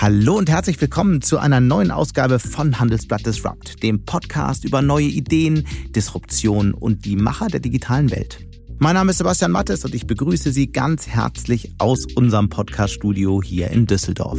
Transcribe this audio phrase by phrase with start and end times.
[0.00, 5.06] Hallo und herzlich willkommen zu einer neuen Ausgabe von Handelsblatt Disrupt, dem Podcast über neue
[5.06, 8.38] Ideen, Disruption und die Macher der digitalen Welt.
[8.78, 13.72] Mein Name ist Sebastian Mattes und ich begrüße Sie ganz herzlich aus unserem Podcaststudio hier
[13.72, 14.38] in Düsseldorf.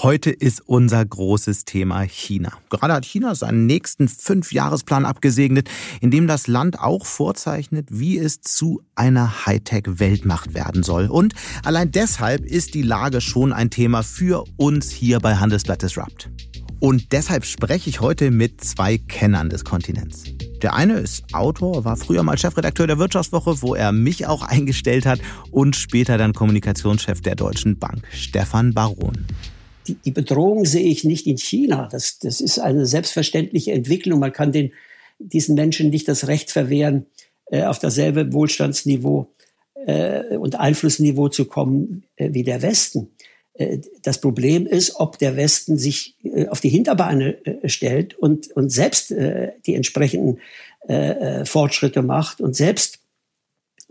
[0.00, 2.52] Heute ist unser großes Thema China.
[2.70, 5.68] Gerade hat China seinen nächsten Fünfjahresplan abgesegnet,
[6.00, 11.08] in dem das Land auch vorzeichnet, wie es zu einer Hightech-Weltmacht werden soll.
[11.08, 11.34] Und
[11.64, 16.30] allein deshalb ist die Lage schon ein Thema für uns hier bei Handelsblatt Disrupt.
[16.78, 20.22] Und deshalb spreche ich heute mit zwei Kennern des Kontinents.
[20.62, 25.06] Der eine ist Autor, war früher mal Chefredakteur der Wirtschaftswoche, wo er mich auch eingestellt
[25.06, 25.18] hat
[25.50, 29.26] und später dann Kommunikationschef der Deutschen Bank, Stefan Baron
[29.88, 31.88] die, die Bedrohung sehe ich nicht in China.
[31.90, 34.20] Das, das ist eine selbstverständliche Entwicklung.
[34.20, 34.72] Man kann den,
[35.18, 37.06] diesen Menschen nicht das Recht verwehren,
[37.50, 39.28] äh, auf dasselbe Wohlstandsniveau
[39.86, 43.10] äh, und Einflussniveau zu kommen äh, wie der Westen.
[43.58, 48.50] Äh, das Problem ist, ob der Westen sich äh, auf die Hinterbeine äh, stellt und,
[48.52, 49.10] und selbst
[49.66, 50.38] die entsprechenden
[51.44, 53.00] Fortschritte macht und selbst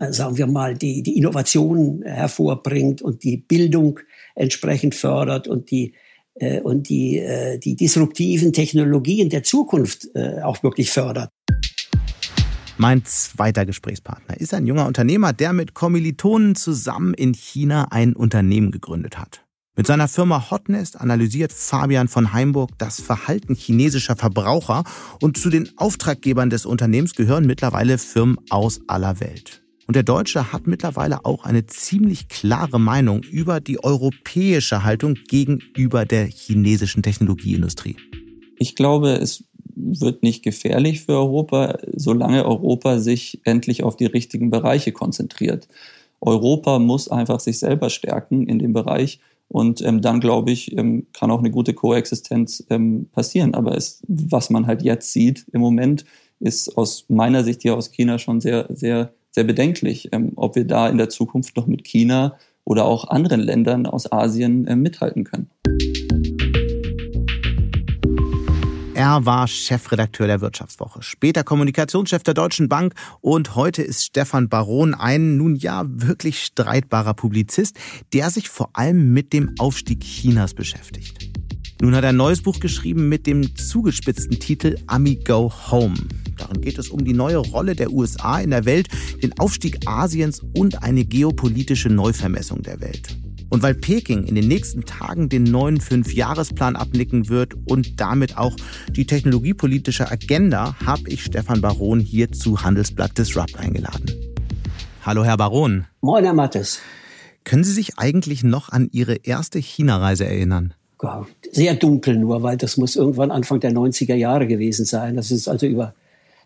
[0.00, 4.00] sagen wir mal, die, die Innovation hervorbringt und die Bildung
[4.38, 5.94] entsprechend fördert und die
[6.40, 11.30] äh, und die, äh, die disruptiven Technologien der Zukunft äh, auch wirklich fördert.
[12.76, 18.70] Mein zweiter Gesprächspartner ist ein junger Unternehmer, der mit Kommilitonen zusammen in China ein Unternehmen
[18.70, 19.44] gegründet hat.
[19.76, 24.84] Mit seiner Firma Hotnest analysiert Fabian von Heimburg das Verhalten chinesischer Verbraucher
[25.20, 29.62] und zu den Auftraggebern des Unternehmens gehören mittlerweile Firmen aus aller Welt.
[29.88, 36.04] Und der Deutsche hat mittlerweile auch eine ziemlich klare Meinung über die europäische Haltung gegenüber
[36.04, 37.96] der chinesischen Technologieindustrie.
[38.58, 44.50] Ich glaube, es wird nicht gefährlich für Europa, solange Europa sich endlich auf die richtigen
[44.50, 45.68] Bereiche konzentriert.
[46.20, 51.06] Europa muss einfach sich selber stärken in dem Bereich und ähm, dann, glaube ich, ähm,
[51.14, 53.54] kann auch eine gute Koexistenz ähm, passieren.
[53.54, 56.04] Aber es, was man halt jetzt sieht im Moment,
[56.40, 60.64] ist aus meiner Sicht hier aus China schon sehr, sehr sehr bedenklich, ähm, ob wir
[60.64, 65.24] da in der Zukunft noch mit China oder auch anderen Ländern aus Asien äh, mithalten
[65.24, 65.50] können.
[68.98, 74.92] Er war Chefredakteur der Wirtschaftswoche, später Kommunikationschef der Deutschen Bank und heute ist Stefan Baron
[74.92, 77.78] ein nun ja wirklich streitbarer Publizist,
[78.12, 81.30] der sich vor allem mit dem Aufstieg Chinas beschäftigt.
[81.80, 85.94] Nun hat er ein neues Buch geschrieben mit dem zugespitzten Titel Ami Go Home.
[86.38, 88.88] Darin geht es um die neue Rolle der USA in der Welt,
[89.22, 93.16] den Aufstieg Asiens und eine geopolitische Neuvermessung der Welt.
[93.50, 98.54] Und weil Peking in den nächsten Tagen den neuen Fünfjahresplan abnicken wird und damit auch
[98.90, 104.06] die technologiepolitische Agenda, habe ich Stefan Baron hier zu Handelsblatt Disrupt eingeladen.
[105.02, 105.86] Hallo, Herr Baron.
[106.02, 106.80] Moin, Herr Mattes.
[107.44, 110.74] Können Sie sich eigentlich noch an Ihre erste China-Reise erinnern?
[111.52, 115.16] sehr dunkel nur, weil das muss irgendwann Anfang der 90er Jahre gewesen sein.
[115.16, 115.94] Das ist also über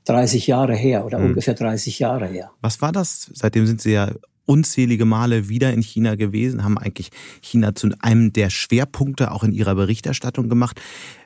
[0.04, 1.26] 30 Jahre her oder hm.
[1.26, 2.50] ungefähr 30 Jahre her.
[2.60, 3.30] Was war das?
[3.34, 4.10] Seitdem sind Sie ja
[4.44, 9.52] unzählige Male wieder in China gewesen, haben eigentlich China zu einem der Schwerpunkte auch in
[9.52, 10.80] Ihrer Berichterstattung gemacht.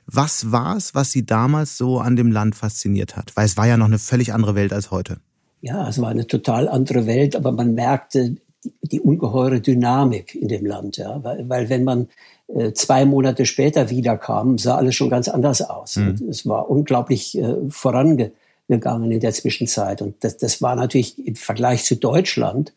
[0.07, 3.33] Was war es, was Sie damals so an dem Land fasziniert hat?
[3.35, 5.19] Weil es war ja noch eine völlig andere Welt als heute.
[5.63, 10.49] Ja, es war eine total andere Welt, aber man merkte die, die ungeheure Dynamik in
[10.49, 10.99] dem Land.
[10.99, 12.09] Ja, weil, weil wenn man
[12.49, 15.97] äh, zwei Monate später wiederkam, sah alles schon ganz anders aus.
[15.97, 16.29] Mhm.
[16.29, 18.33] es war unglaublich äh, vorangegangen
[18.69, 20.03] in der Zwischenzeit.
[20.03, 22.73] Und das, das war natürlich im Vergleich zu Deutschland,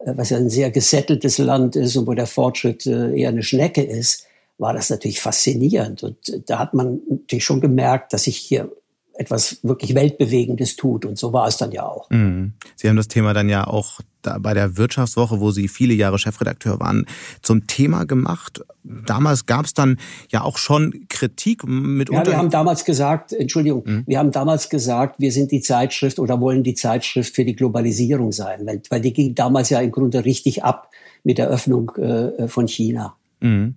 [0.00, 3.42] äh, was ja ein sehr gesetteltes Land ist und wo der Fortschritt äh, eher eine
[3.42, 4.26] Schnecke ist,
[4.58, 6.02] war das natürlich faszinierend.
[6.02, 8.70] Und äh, da hat man natürlich schon gemerkt, dass sich hier
[9.14, 11.04] etwas wirklich Weltbewegendes tut.
[11.04, 12.08] Und so war es dann ja auch.
[12.10, 12.54] Mhm.
[12.76, 16.80] Sie haben das Thema dann ja auch bei der Wirtschaftswoche, wo Sie viele Jahre Chefredakteur
[16.80, 17.06] waren,
[17.42, 18.60] zum Thema gemacht.
[18.82, 19.98] Damals gab es dann
[20.30, 22.10] ja auch schon Kritik mit.
[22.10, 24.04] Ja, wir haben damals gesagt, Entschuldigung, mhm.
[24.06, 28.32] wir haben damals gesagt, wir sind die Zeitschrift oder wollen die Zeitschrift für die Globalisierung
[28.32, 30.90] sein, weil, weil die ging damals ja im Grunde richtig ab
[31.24, 33.16] mit der Öffnung äh, von China.
[33.40, 33.74] Mhm.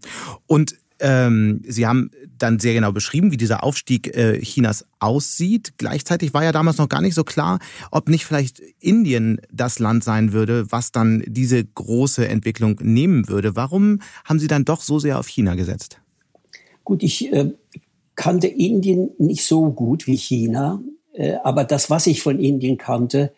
[0.47, 5.73] Und ähm, Sie haben dann sehr genau beschrieben, wie dieser Aufstieg äh, Chinas aussieht.
[5.77, 7.59] Gleichzeitig war ja damals noch gar nicht so klar,
[7.91, 13.57] ob nicht vielleicht Indien das Land sein würde, was dann diese große Entwicklung nehmen würde.
[13.57, 15.99] Warum haben Sie dann doch so sehr auf China gesetzt?
[16.85, 17.51] Gut, ich äh,
[18.15, 20.81] kannte Indien nicht so gut wie China,
[21.13, 23.33] äh, aber das, was ich von Indien kannte,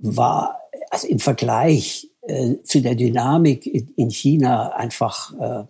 [0.00, 0.58] war
[0.90, 5.64] also im Vergleich äh, zu der Dynamik in, in China einfach äh,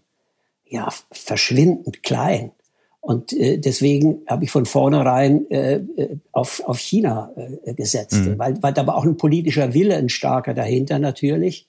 [0.66, 2.52] ja, verschwindend klein.
[3.00, 8.38] Und äh, deswegen habe ich von vornherein äh, äh, auf, auf China äh, gesetzt, mhm.
[8.38, 11.69] weil, weil da war auch ein politischer Wille, ein starker dahinter natürlich.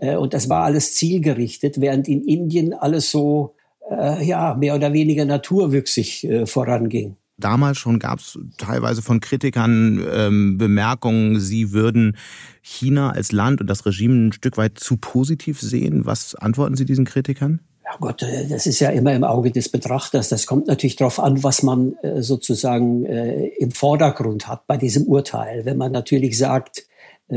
[0.00, 3.54] Äh, und das war alles zielgerichtet, während in Indien alles so
[3.90, 7.16] äh, ja, mehr oder weniger naturwüchsig äh, voranging.
[7.38, 12.16] Damals schon gab es teilweise von Kritikern ähm, Bemerkungen, sie würden
[12.62, 16.06] China als Land und das Regime ein Stück weit zu positiv sehen.
[16.06, 17.60] Was antworten Sie diesen Kritikern?
[18.00, 20.28] Gott, äh, das ist ja immer im Auge des Betrachters.
[20.28, 25.04] Das kommt natürlich darauf an, was man äh, sozusagen äh, im Vordergrund hat bei diesem
[25.04, 25.64] Urteil.
[25.64, 26.86] Wenn man natürlich sagt,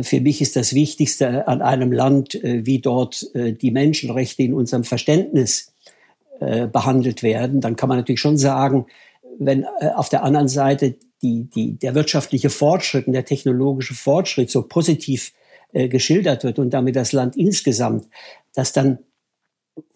[0.04, 5.74] für mich ist das Wichtigste an einem Land, wie dort die Menschenrechte in unserem Verständnis
[6.40, 8.86] behandelt werden, dann kann man natürlich schon sagen,
[9.40, 14.62] wenn auf der anderen Seite die, die, der wirtschaftliche Fortschritt und der technologische Fortschritt so
[14.62, 15.34] positiv
[15.74, 18.06] geschildert wird und damit das Land insgesamt,
[18.54, 19.00] dass dann,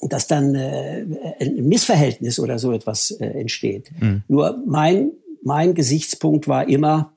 [0.01, 1.05] dass dann äh,
[1.39, 3.91] ein Missverhältnis oder so etwas äh, entsteht.
[3.99, 4.23] Mhm.
[4.27, 7.13] Nur mein, mein Gesichtspunkt war immer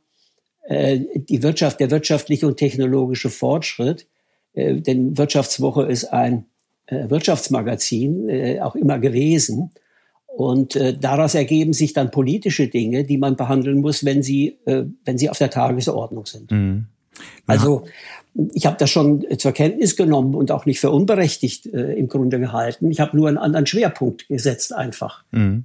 [0.69, 4.07] äh, die Wirtschaft, der wirtschaftliche und technologische Fortschritt.
[4.55, 6.47] Äh, denn Wirtschaftswoche ist ein
[6.87, 9.73] äh, Wirtschaftsmagazin, äh, auch immer gewesen.
[10.27, 14.85] Und äh, daraus ergeben sich dann politische Dinge, die man behandeln muss, wenn sie, äh,
[15.05, 16.51] wenn sie auf der Tagesordnung sind.
[16.51, 16.87] Mhm.
[17.47, 17.85] Also
[18.53, 22.39] ich habe das schon zur Kenntnis genommen und auch nicht für unberechtigt äh, im Grunde
[22.39, 22.91] gehalten.
[22.91, 25.25] Ich habe nur einen anderen Schwerpunkt gesetzt einfach.
[25.31, 25.65] Mhm.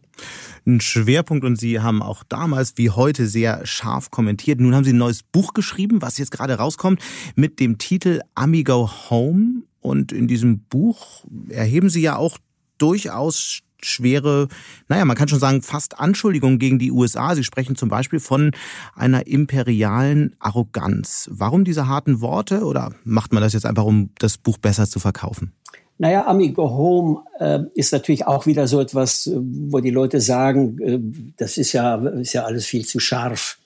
[0.65, 4.59] Ein Schwerpunkt und Sie haben auch damals wie heute sehr scharf kommentiert.
[4.59, 7.01] Nun haben Sie ein neues Buch geschrieben, was jetzt gerade rauskommt,
[7.35, 9.63] mit dem Titel Amigo Home.
[9.79, 12.38] Und in diesem Buch erheben Sie ja auch
[12.77, 14.48] durchaus schwere,
[14.88, 17.36] naja, man kann schon sagen, fast Anschuldigungen gegen die USA.
[17.36, 18.51] Sie sprechen zum Beispiel von
[18.95, 21.30] einer imperialen Arroganz.
[21.31, 25.00] Warum diese harten Worte oder macht man das jetzt einfach, um das Buch besser zu
[25.00, 25.54] verkaufen?
[25.98, 30.80] Naja, Amigo Home äh, ist natürlich auch wieder so etwas, äh, wo die Leute sagen,
[30.80, 31.00] äh,
[31.38, 33.60] das ist ja, ist ja alles viel zu scharf.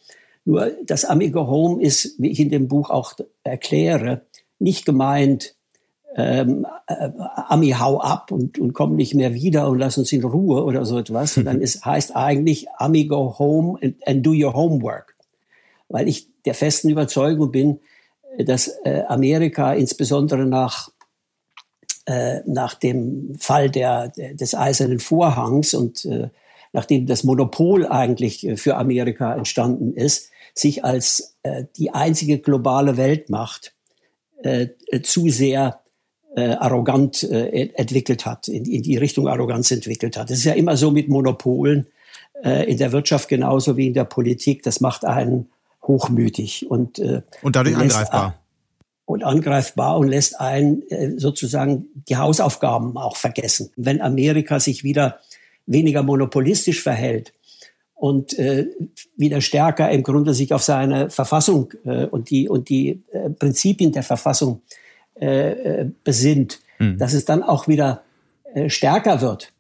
[0.44, 3.14] Nur das Amigo Home ist, wie ich in dem Buch auch
[3.44, 4.26] erkläre,
[4.60, 5.56] nicht gemeint
[6.16, 7.10] ähm, äh,
[7.48, 10.86] Ami, hau ab und, und komm nicht mehr wieder und lass uns in Ruhe oder
[10.86, 15.16] so etwas, sondern es heißt eigentlich Ami, go home and, and do your homework.
[15.90, 17.80] Weil ich der festen Überzeugung bin,
[18.38, 20.90] dass äh, Amerika insbesondere nach,
[22.06, 26.30] äh, nach dem Fall der, des Eisernen Vorhangs und äh,
[26.74, 32.98] nachdem das Monopol eigentlich äh, für Amerika entstanden ist, sich als äh, die einzige globale
[32.98, 33.74] Weltmacht
[34.44, 34.68] äh,
[35.02, 35.82] zu sehr
[36.36, 40.30] äh, arrogant äh, entwickelt hat, in, in die Richtung Arroganz entwickelt hat.
[40.30, 41.88] Es ist ja immer so mit Monopolen
[42.44, 44.62] äh, in der Wirtschaft genauso wie in der Politik.
[44.64, 45.48] Das macht einen
[45.84, 48.36] hochmütig und äh, und dadurch angreifbar
[49.06, 53.72] und angreifbar und lässt einen äh, sozusagen die Hausaufgaben auch vergessen.
[53.78, 55.20] Wenn Amerika sich wieder
[55.68, 57.32] weniger monopolistisch verhält
[57.94, 58.68] und äh,
[59.16, 63.94] wieder stärker im Grunde sich auf seine Verfassung äh, und die und die äh, Prinzipien
[63.94, 64.85] der Verfassung äh,
[65.16, 66.98] äh, besinnt, mhm.
[66.98, 68.04] dass es dann auch wieder
[68.54, 69.52] äh, stärker wird.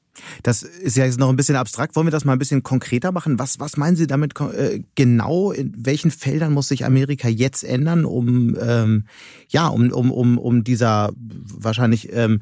[0.43, 1.95] Das ist ja jetzt noch ein bisschen abstrakt.
[1.95, 3.39] Wollen wir das mal ein bisschen konkreter machen?
[3.39, 5.51] Was, was meinen Sie damit äh, genau?
[5.51, 9.05] In welchen Feldern muss sich Amerika jetzt ändern, um, ähm,
[9.49, 12.41] ja, um, um, um, um dieser wahrscheinlich ähm,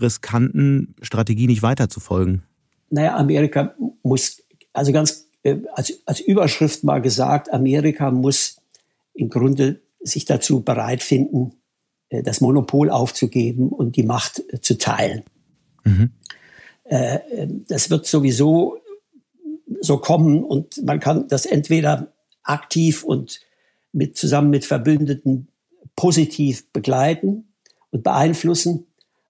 [0.00, 2.42] riskanten Strategie nicht weiter zu folgen?
[2.90, 4.42] Naja, Amerika muss,
[4.72, 8.56] also ganz äh, als, als Überschrift mal gesagt, Amerika muss
[9.14, 11.59] im Grunde sich dazu bereit finden, äh,
[12.10, 15.22] das Monopol aufzugeben und die Macht äh, zu teilen.
[15.84, 16.10] Mhm.
[16.84, 17.18] Äh,
[17.68, 18.78] das wird sowieso
[19.80, 22.12] so kommen und man kann das entweder
[22.42, 23.40] aktiv und
[23.92, 25.48] mit, zusammen mit Verbündeten
[25.94, 27.52] positiv begleiten
[27.90, 28.86] und beeinflussen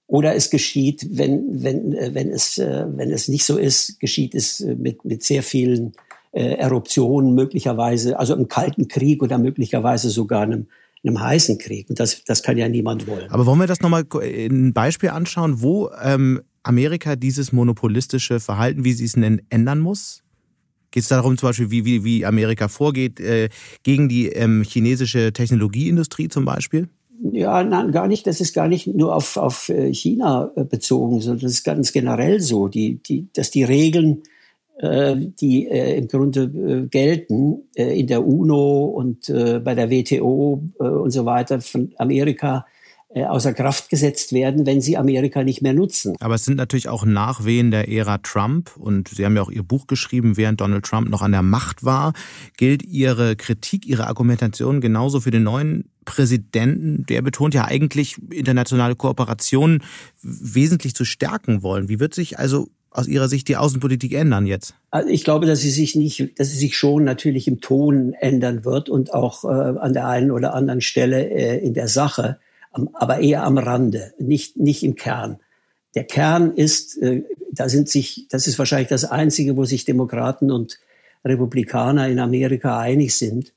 [0.07, 5.05] oder es geschieht, wenn, wenn, wenn, es, wenn es nicht so ist, geschieht es mit,
[5.05, 5.93] mit sehr vielen
[6.33, 10.67] Eruptionen möglicherweise, also im Kalten Krieg oder möglicherweise sogar einem
[11.05, 11.89] einem heißen Krieg.
[11.89, 13.31] Und das, das kann ja niemand wollen.
[13.31, 18.93] Aber wollen wir das nochmal ein Beispiel anschauen, wo ähm, Amerika dieses monopolistische Verhalten, wie
[18.93, 20.23] sie es nennen, ändern muss?
[20.91, 23.49] Geht es darum zum Beispiel, wie, wie, wie Amerika vorgeht äh,
[23.83, 26.89] gegen die ähm, chinesische Technologieindustrie zum Beispiel?
[27.33, 28.27] Ja, nein, gar nicht.
[28.27, 31.93] Das ist gar nicht nur auf, auf äh, China äh, bezogen, sondern das ist ganz
[31.93, 34.23] generell so, die, die, dass die Regeln
[34.83, 40.63] die äh, im Grunde äh, gelten äh, in der UNO und äh, bei der WTO
[40.79, 42.65] äh, und so weiter von Amerika
[43.13, 46.15] äh, außer Kraft gesetzt werden, wenn sie Amerika nicht mehr nutzen.
[46.21, 49.65] Aber es sind natürlich auch Nachwehen der Ära Trump und Sie haben ja auch Ihr
[49.65, 52.13] Buch geschrieben, während Donald Trump noch an der Macht war.
[52.57, 57.05] Gilt Ihre Kritik, Ihre Argumentation genauso für den neuen Präsidenten?
[57.07, 59.83] Der betont ja eigentlich internationale Kooperationen
[60.23, 61.89] wesentlich zu stärken wollen.
[61.89, 64.75] Wie wird sich also aus Ihrer Sicht die Außenpolitik ändern jetzt?
[64.91, 68.65] Also ich glaube, dass sie sich nicht, dass sie sich schon natürlich im Ton ändern
[68.65, 72.39] wird und auch äh, an der einen oder anderen Stelle äh, in der Sache.
[72.73, 75.39] aber eher am Rande, nicht, nicht im Kern.
[75.95, 80.51] Der Kern ist, äh, da sind sich, das ist wahrscheinlich das Einzige, wo sich Demokraten
[80.51, 80.79] und
[81.25, 83.53] Republikaner in Amerika einig sind.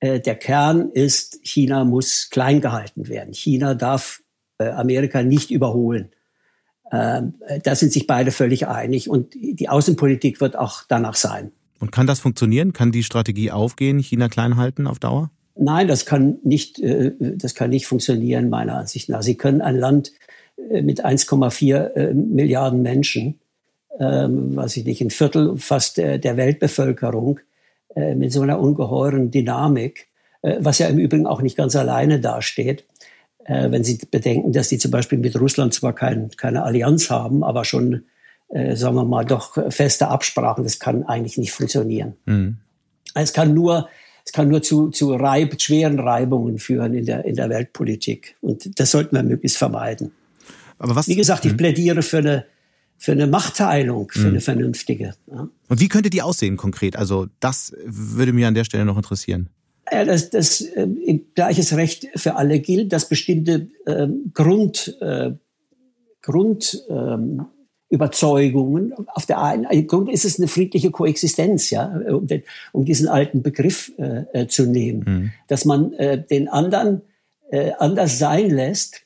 [0.00, 3.34] Äh, der Kern ist, China muss klein gehalten werden.
[3.34, 4.22] China darf
[4.58, 6.10] äh, Amerika nicht überholen.
[6.94, 11.50] Ähm, da sind sich beide völlig einig und die Außenpolitik wird auch danach sein.
[11.80, 12.72] Und kann das funktionieren?
[12.72, 15.30] Kann die Strategie aufgehen, China klein halten auf Dauer?
[15.56, 19.22] Nein, das kann nicht, äh, das kann nicht funktionieren, meiner Ansicht nach.
[19.22, 20.12] Sie können ein Land
[20.56, 23.40] mit 1,4 Milliarden Menschen,
[23.98, 27.40] ähm, weiß ich nicht, ein Viertel fast der Weltbevölkerung,
[27.96, 30.06] mit so einer ungeheuren Dynamik,
[30.42, 32.84] was ja im Übrigen auch nicht ganz alleine dasteht,
[33.44, 37.44] äh, wenn Sie bedenken, dass die zum Beispiel mit Russland zwar kein, keine Allianz haben,
[37.44, 38.04] aber schon,
[38.48, 42.14] äh, sagen wir mal, doch feste Absprachen, das kann eigentlich nicht funktionieren.
[42.26, 42.58] Mhm.
[43.14, 43.88] Es kann nur,
[44.24, 48.36] es kann nur zu, zu Reib, schweren Reibungen führen in der, in der Weltpolitik.
[48.40, 50.12] Und das sollten wir möglichst vermeiden.
[50.78, 51.58] Aber was, Wie gesagt, ich mhm.
[51.58, 52.46] plädiere für eine,
[52.96, 54.26] für eine Machtteilung, für mhm.
[54.28, 55.14] eine vernünftige.
[55.30, 55.48] Ja.
[55.68, 56.96] Und wie könnte die aussehen konkret?
[56.96, 59.50] Also das würde mich an der Stelle noch interessieren
[60.02, 60.86] dass das äh,
[61.34, 65.32] gleiches Recht für alle gilt, dass bestimmte äh, Grund, äh,
[66.22, 72.42] Grundüberzeugungen ähm, auf der einen im Grund ist es eine friedliche Koexistenz, ja, um, den,
[72.72, 75.30] um diesen alten Begriff äh, äh zu nehmen, mhm.
[75.48, 77.00] dass man äh, den anderen
[77.78, 79.03] anders sein lässt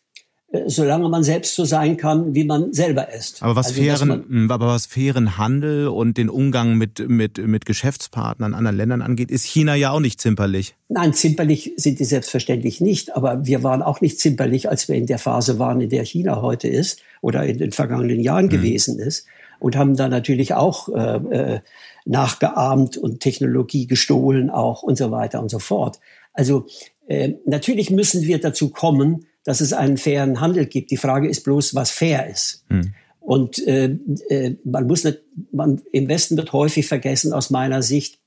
[0.66, 3.42] solange man selbst so sein kann, wie man selber ist.
[3.42, 8.54] Aber was, also, fairen, aber was fairen Handel und den Umgang mit, mit, mit Geschäftspartnern
[8.54, 10.74] anderen Ländern angeht, ist China ja auch nicht zimperlich.
[10.88, 13.14] Nein, zimperlich sind die selbstverständlich nicht.
[13.14, 16.40] Aber wir waren auch nicht zimperlich, als wir in der Phase waren, in der China
[16.40, 18.50] heute ist oder in den vergangenen Jahren mhm.
[18.50, 19.26] gewesen ist.
[19.58, 21.60] Und haben da natürlich auch äh, äh,
[22.06, 25.98] nachgeahmt und Technologie gestohlen auch und so weiter und so fort.
[26.32, 26.66] Also
[27.06, 30.90] äh, natürlich müssen wir dazu kommen, dass es einen fairen Handel gibt.
[30.90, 32.66] Die Frage ist bloß, was fair ist.
[32.68, 32.92] Hm.
[33.18, 33.96] Und äh,
[34.28, 38.18] äh, man muss nicht, man, im Westen wird häufig vergessen aus meiner Sicht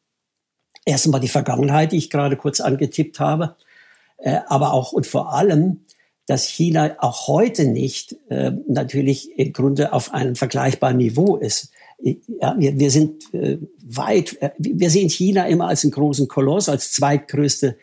[0.84, 3.56] erstmal die Vergangenheit, die ich gerade kurz angetippt habe,
[4.18, 5.82] äh, aber auch und vor allem,
[6.25, 11.70] dass China auch heute nicht äh, natürlich im Grunde auf einem vergleichbaren Niveau ist.
[12.00, 16.68] Ja, wir, wir sind äh, weit, äh, wir sehen China immer als einen großen Koloss,
[16.68, 17.78] als zweitgrößte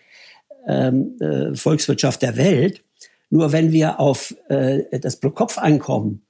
[0.66, 2.82] ähm, äh, Volkswirtschaft der Welt.
[3.30, 6.22] Nur wenn wir auf äh, das Pro-Kopf-Einkommen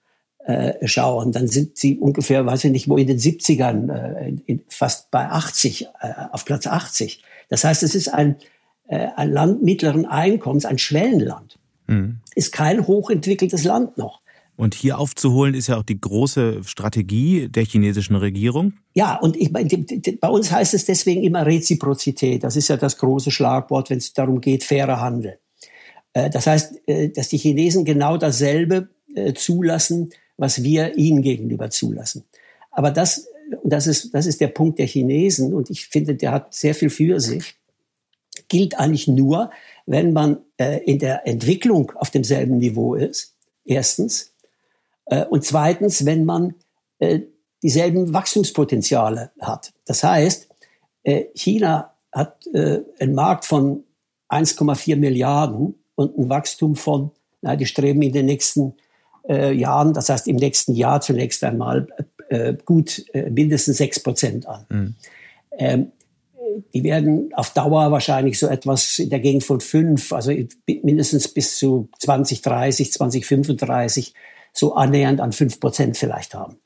[0.45, 4.63] äh, schauen, dann sind sie ungefähr, weiß ich nicht, wo in den 70ern, äh, in,
[4.69, 7.23] fast bei 80, äh, auf Platz 80.
[7.49, 8.37] Das heißt, es ist ein,
[8.89, 11.59] äh, ein Land mittleren Einkommens, ein Schwellenland.
[11.87, 12.21] Mhm.
[12.35, 14.21] Ist kein hochentwickeltes Land noch.
[14.57, 18.73] Und hier aufzuholen ist ja auch die große Strategie der chinesischen Regierung.
[18.93, 22.43] Ja, und ich, bei uns heißt es deswegen immer Reziprozität.
[22.43, 25.39] Das ist ja das große Schlagwort, wenn es darum geht, fairer Handel.
[26.19, 31.71] Äh, das heißt, äh, dass die Chinesen genau dasselbe äh, zulassen, was wir ihnen gegenüber
[31.71, 32.25] zulassen.
[32.71, 33.29] Aber das,
[33.65, 36.91] das ist, das ist der Punkt der Chinesen und ich finde, der hat sehr viel
[36.91, 37.55] für sich.
[38.49, 39.51] Gilt eigentlich nur,
[39.85, 40.39] wenn man
[40.85, 43.35] in der Entwicklung auf demselben Niveau ist,
[43.65, 44.33] erstens.
[45.29, 46.55] Und zweitens, wenn man
[47.63, 49.73] dieselben Wachstumspotenziale hat.
[49.85, 50.49] Das heißt,
[51.35, 53.85] China hat einen Markt von
[54.31, 57.11] 1,4 Milliarden und ein Wachstum von,
[57.43, 58.75] na, die streben in den nächsten
[59.29, 61.89] äh, Jahren, das heißt im nächsten Jahr zunächst einmal
[62.29, 64.67] äh, gut äh, mindestens sechs Prozent an.
[64.69, 64.95] Mhm.
[65.59, 65.93] Ähm,
[66.73, 70.33] die werden auf Dauer wahrscheinlich so etwas in der Gegend von fünf, also
[70.67, 74.15] mindestens bis zu 2030, 2035
[74.53, 76.59] so annähernd an fünf Prozent vielleicht haben.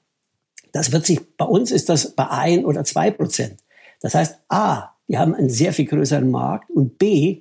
[0.72, 3.60] Das wird sich, bei uns ist das bei ein oder zwei Prozent.
[4.00, 7.40] Das heißt, A, wir haben einen sehr viel größeren Markt und B,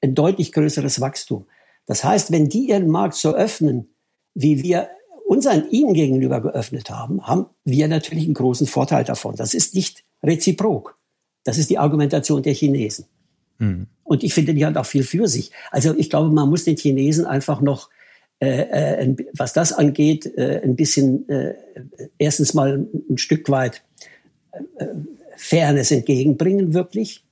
[0.00, 1.46] ein deutlich größeres Wachstum.
[1.86, 3.88] Das heißt, wenn die ihren Markt so öffnen,
[4.34, 4.88] wie wir
[5.26, 9.36] unseren ihnen gegenüber geöffnet haben, haben wir natürlich einen großen Vorteil davon.
[9.36, 10.96] Das ist nicht reziprok.
[11.44, 13.06] Das ist die Argumentation der Chinesen.
[13.58, 13.86] Mhm.
[14.02, 15.52] Und ich finde, die hat auch viel für sich.
[15.70, 17.90] Also ich glaube, man muss den Chinesen einfach noch,
[18.40, 21.54] äh, äh, was das angeht, äh, ein bisschen äh,
[22.18, 23.84] erstens mal ein Stück weit
[24.52, 24.86] äh,
[25.36, 27.24] Fairness entgegenbringen, wirklich.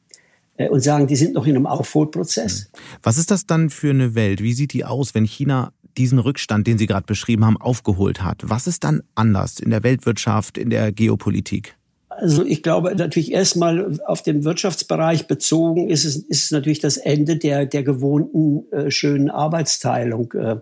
[0.58, 2.70] Äh, und sagen, die sind noch in einem Aufholprozess.
[2.72, 2.78] Mhm.
[3.02, 4.42] Was ist das dann für eine Welt?
[4.42, 8.42] Wie sieht die aus, wenn China diesen Rückstand, den Sie gerade beschrieben haben, aufgeholt hat?
[8.44, 11.76] Was ist dann anders in der Weltwirtschaft, in der Geopolitik?
[12.08, 16.96] Also ich glaube natürlich erstmal auf den Wirtschaftsbereich bezogen ist es, ist es natürlich das
[16.96, 20.56] Ende der, der gewohnten äh, schönen Arbeitsteilung, äh,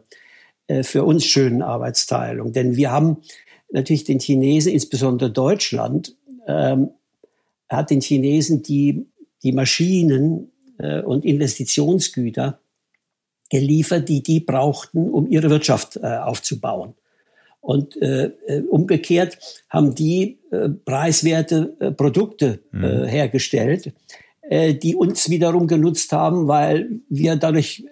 [0.67, 2.53] äh für uns schönen Arbeitsteilung.
[2.53, 3.19] Denn wir haben
[3.71, 6.15] natürlich den Chinesen, insbesondere Deutschland,
[6.47, 6.91] ähm,
[7.69, 9.07] hat den Chinesen die
[9.47, 12.59] die Maschinen äh, und Investitionsgüter
[13.49, 16.95] geliefert, die die brauchten, um ihre Wirtschaft äh, aufzubauen.
[17.61, 19.39] Und äh, äh umgekehrt
[19.71, 23.05] haben die äh, preiswerte äh, Produkte äh, mhm.
[23.05, 23.93] hergestellt,
[24.49, 27.85] die uns wiederum genutzt haben, weil wir dadurch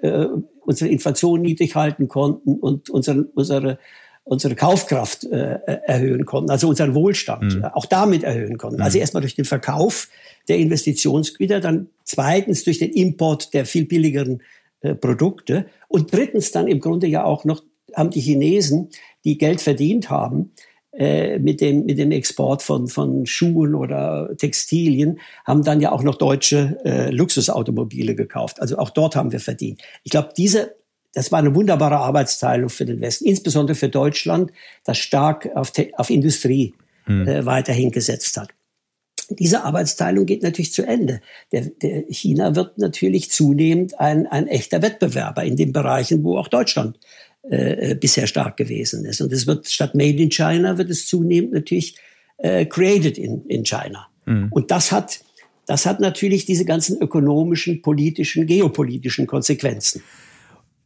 [0.61, 3.81] unsere Inflation niedrig halten konnten und unsere, unsere,
[4.25, 7.65] unsere Kaufkraft äh, erhöhen konnten, also unseren Wohlstand mhm.
[7.67, 8.81] auch damit erhöhen konnten.
[8.81, 9.03] Also mhm.
[9.03, 10.09] erstmal durch den Verkauf
[10.49, 14.43] der Investitionsgüter, dann zweitens durch den Import der viel billigeren
[14.81, 17.63] äh, Produkte und drittens dann im Grunde ja auch noch
[17.95, 18.89] haben die Chinesen,
[19.25, 20.53] die Geld verdient haben,
[20.93, 26.03] äh, mit dem, mit dem Export von, von Schuhen oder Textilien, haben dann ja auch
[26.03, 28.61] noch deutsche äh, Luxusautomobile gekauft.
[28.61, 29.83] Also auch dort haben wir verdient.
[30.05, 30.77] Ich glaube, diese,
[31.15, 34.51] das war eine wunderbare Arbeitsteilung für den Westen, insbesondere für Deutschland,
[34.85, 37.27] das stark auf, auf Industrie hm.
[37.27, 38.51] äh, weiterhin gesetzt hat.
[39.31, 41.21] Diese Arbeitsteilung geht natürlich zu Ende.
[41.51, 46.49] Der, der China wird natürlich zunehmend ein, ein echter Wettbewerber in den Bereichen, wo auch
[46.49, 46.99] Deutschland
[47.51, 49.21] äh, äh, bisher stark gewesen ist.
[49.21, 51.97] Und es wird statt Made in China wird es zunehmend natürlich
[52.39, 54.09] äh, created in, in China.
[54.27, 54.49] Mhm.
[54.51, 55.21] Und das hat,
[55.67, 60.03] das hat natürlich diese ganzen ökonomischen, politischen, geopolitischen Konsequenzen.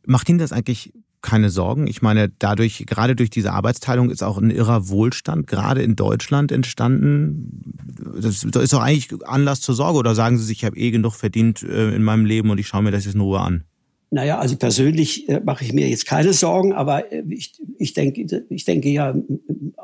[0.08, 1.86] Macht Ihnen das eigentlich keine Sorgen?
[1.86, 6.50] Ich meine, dadurch, gerade durch diese Arbeitsteilung ist auch ein irrer Wohlstand, gerade in Deutschland
[6.50, 7.74] entstanden.
[8.18, 9.98] Das ist doch eigentlich Anlass zur Sorge.
[9.98, 12.68] Oder sagen Sie sich, ich habe eh genug verdient äh, in meinem Leben und ich
[12.68, 13.64] schaue mir das jetzt in Ruhe an?
[14.10, 18.44] Naja, also persönlich äh, mache ich mir jetzt keine Sorgen, aber äh, ich, ich, denke,
[18.48, 19.14] ich denke ja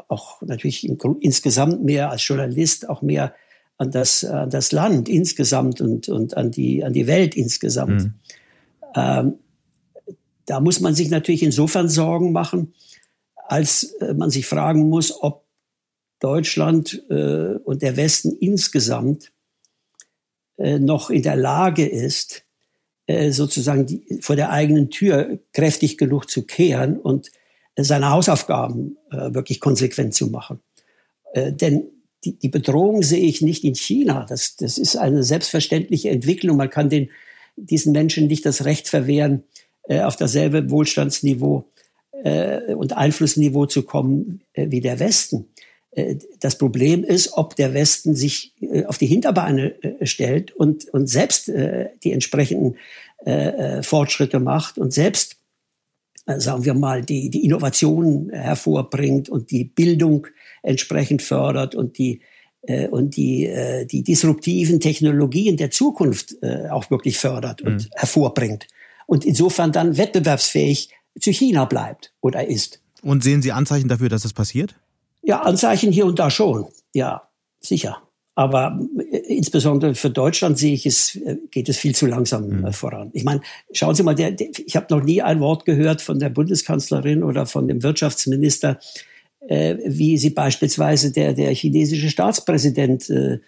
[0.09, 0.89] auch natürlich
[1.21, 3.35] insgesamt mehr als Journalist auch mehr
[3.77, 8.05] an das, an das Land insgesamt und, und an, die, an die Welt insgesamt.
[8.05, 8.15] Mhm.
[8.97, 9.35] Ähm,
[10.47, 12.75] da muss man sich natürlich insofern Sorgen machen,
[13.35, 15.45] als äh, man sich fragen muss, ob
[16.21, 19.33] Deutschland äh, und der Westen insgesamt
[20.57, 22.45] äh, noch in der Lage ist,
[23.07, 27.31] äh, sozusagen die, vor der eigenen Tür kräftig genug zu kehren und
[27.77, 30.61] seine Hausaufgaben äh, wirklich konsequent zu machen.
[31.33, 31.89] Äh, denn
[32.25, 34.25] die, die Bedrohung sehe ich nicht in China.
[34.27, 36.57] Das, das ist eine selbstverständliche Entwicklung.
[36.57, 37.11] Man kann den,
[37.57, 39.45] diesen Menschen nicht das Recht verwehren,
[39.89, 41.65] äh, auf dasselbe Wohlstandsniveau
[42.25, 45.47] äh, und Einflussniveau zu kommen äh, wie der Westen.
[45.91, 51.07] Äh, das Problem ist, ob der Westen sich äh, auf die Hinterbeine stellt und, und
[51.07, 52.77] selbst die entsprechenden
[53.81, 55.37] Fortschritte macht und selbst,
[56.27, 60.27] sagen wir mal, die, die Innovationen hervorbringt und die Bildung
[60.63, 62.21] entsprechend fördert und die,
[62.91, 63.51] und die,
[63.91, 66.37] die disruptiven Technologien der Zukunft
[66.71, 67.89] auch wirklich fördert und mhm.
[67.95, 68.67] hervorbringt.
[69.07, 70.91] Und insofern dann wettbewerbsfähig
[71.21, 72.81] zu China bleibt oder ist.
[73.03, 74.75] Und sehen Sie Anzeichen dafür, dass das passiert?
[75.23, 76.67] Ja, Anzeichen hier und da schon.
[76.93, 77.29] Ja,
[77.61, 78.03] sicher.
[78.35, 82.73] Aber äh, insbesondere für Deutschland sehe ich es, äh, geht es viel zu langsam mhm.
[82.73, 83.11] voran.
[83.13, 83.41] Ich meine,
[83.73, 87.23] schauen Sie mal, der, der, ich habe noch nie ein Wort gehört von der Bundeskanzlerin
[87.23, 88.79] oder von dem Wirtschaftsminister,
[89.47, 93.39] äh, wie sie beispielsweise der, der chinesische Staatspräsident äh,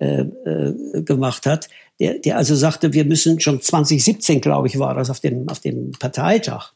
[0.00, 1.68] äh, gemacht hat,
[2.00, 5.60] der, der also sagte, wir müssen schon 2017, glaube ich, war das auf dem, auf
[5.60, 6.72] dem Parteitag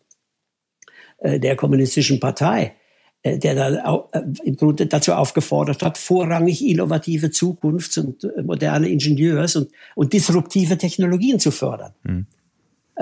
[1.19, 2.75] äh, der kommunistischen Partei,
[3.23, 8.89] äh, der dann äh, im Grunde dazu aufgefordert hat, vorrangig innovative Zukunfts- und äh, moderne
[8.89, 11.93] Ingenieurs- und, und disruptive Technologien zu fördern.
[12.03, 12.27] Mhm.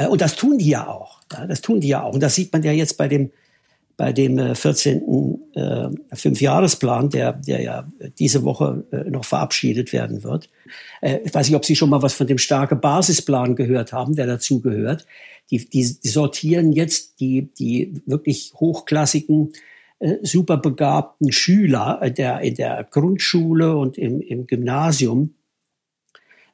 [0.09, 1.21] Und das tun die ja auch.
[1.49, 2.15] Das tun die ja auch.
[2.15, 3.33] Und das sieht man ja jetzt bei dem,
[4.01, 5.39] bei dem 14.
[5.53, 10.49] Äh, Fünfjahresplan, der, der ja diese Woche noch verabschiedet werden wird.
[11.03, 14.27] Ich weiß nicht, ob Sie schon mal was von dem starke Basisplan gehört haben, der
[14.27, 15.07] dazu gehört.
[15.51, 19.53] Die, die, die sortieren jetzt die, die wirklich hochklassigen
[19.99, 25.35] äh, superbegabten Schüler äh, der, in der Grundschule und im, im Gymnasium,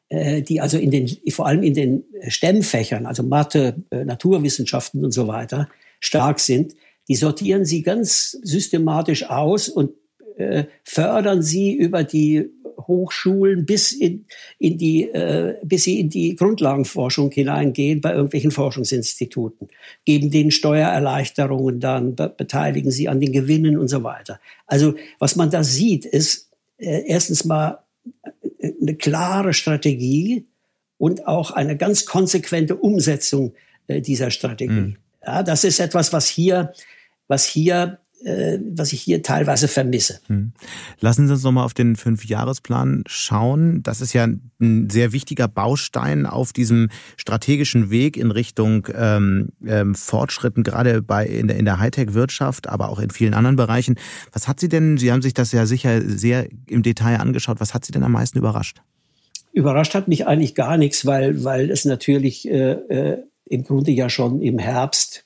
[0.09, 5.13] äh, die also in den, vor allem in den STEM-Fächern, also Mathe, äh, Naturwissenschaften und
[5.13, 5.69] so weiter,
[6.01, 6.75] stark sind,
[7.09, 9.93] die sortieren sie ganz systematisch aus und
[10.37, 12.51] äh, fördern sie über die
[12.87, 14.27] Hochschulen bis in,
[14.59, 19.69] in die, äh, bis sie in die Grundlagenforschung hineingehen bei irgendwelchen Forschungsinstituten,
[20.05, 24.41] geben denen Steuererleichterungen dann, be beteiligen sie an den Gewinnen und so weiter.
[24.67, 27.79] Also was man da sieht, ist äh, erstens mal
[28.59, 30.47] äh, eine klare Strategie
[30.99, 33.55] und auch eine ganz konsequente Umsetzung
[33.87, 34.73] äh, dieser Strategie.
[34.73, 34.97] Mhm.
[35.25, 36.73] Ja, das ist etwas, was hier,
[37.29, 40.21] was hier äh, was ich hier teilweise vermisse.
[40.27, 40.53] Hm.
[41.01, 43.83] Lassen Sie uns nochmal auf den Fünfjahresplan schauen.
[43.83, 44.27] Das ist ja
[44.59, 51.27] ein sehr wichtiger Baustein auf diesem strategischen Weg in Richtung ähm, ähm, Fortschritten, gerade bei
[51.27, 53.97] in der, in der Hightech-Wirtschaft, aber auch in vielen anderen Bereichen.
[54.33, 57.75] Was hat Sie denn, Sie haben sich das ja sicher sehr im Detail angeschaut, was
[57.75, 58.81] hat Sie denn am meisten überrascht?
[59.53, 64.11] Überrascht hat mich eigentlich gar nichts, weil, weil es natürlich äh, äh im Grunde ja
[64.11, 65.26] schon im Herbst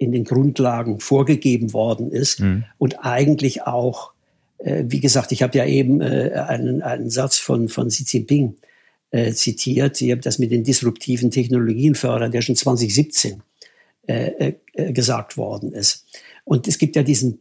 [0.00, 2.64] in den Grundlagen vorgegeben worden ist mhm.
[2.78, 4.12] und eigentlich auch,
[4.56, 8.56] äh, wie gesagt, ich habe ja eben äh, einen, einen Satz von, von Xi Jinping
[9.10, 13.42] äh, zitiert, ich habe das mit den disruptiven Technologien fördern, der schon 2017
[14.06, 16.06] äh, äh, gesagt worden ist.
[16.44, 17.40] Und es gibt ja diesen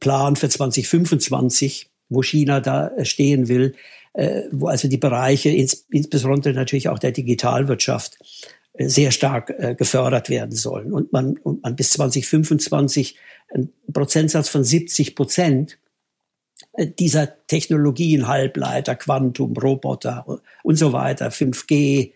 [0.00, 3.74] Plan für 2025, wo China da äh, stehen will,
[4.14, 8.24] äh, wo also die Bereiche, ins, insbesondere natürlich auch der Digitalwirtschaft, äh,
[8.78, 10.92] sehr stark äh, gefördert werden sollen.
[10.92, 13.16] Und man, und man bis 2025
[13.52, 15.78] einen Prozentsatz von 70 Prozent
[16.72, 22.12] äh, dieser Technologien, Halbleiter, Quantum, Roboter und so weiter, 5G,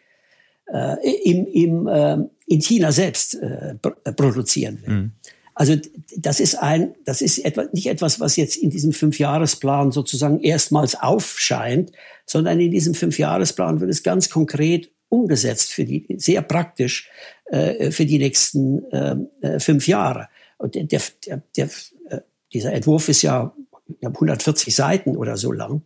[0.72, 3.74] äh, im, im, äh, in China selbst äh,
[4.12, 4.94] produzieren will.
[4.94, 5.12] Mhm.
[5.54, 5.76] Also
[6.16, 10.94] das ist ein, das ist etwa, nicht etwas, was jetzt in diesem Fünfjahresplan sozusagen erstmals
[10.94, 11.92] aufscheint,
[12.24, 17.10] sondern in diesem Fünfjahresplan wird es ganz konkret umgesetzt für die, sehr praktisch
[17.46, 20.28] äh, für die nächsten ähm, äh, fünf Jahre.
[20.56, 21.68] Und der, der, der,
[22.08, 22.20] äh,
[22.52, 23.54] dieser Entwurf ist ja
[24.00, 25.82] 140 Seiten oder so lang,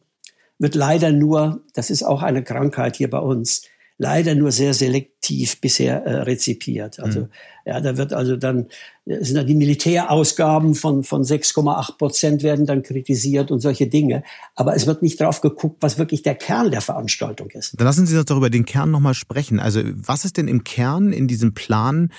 [0.59, 3.63] wird leider nur, das ist auch eine Krankheit hier bei uns,
[3.99, 7.01] leider nur sehr selektiv bisher äh, rezipiert.
[7.01, 7.29] Also mhm.
[7.65, 8.67] ja, da wird also dann
[9.07, 14.23] sind dann die Militärausgaben von von 6,8 Prozent werden dann kritisiert und solche Dinge.
[14.55, 17.79] Aber es wird nicht drauf geguckt, was wirklich der Kern der Veranstaltung ist.
[17.79, 19.61] Dann lassen Sie uns doch über den Kern nochmal sprechen.
[19.61, 22.13] Also was ist denn im Kern in diesem Plan?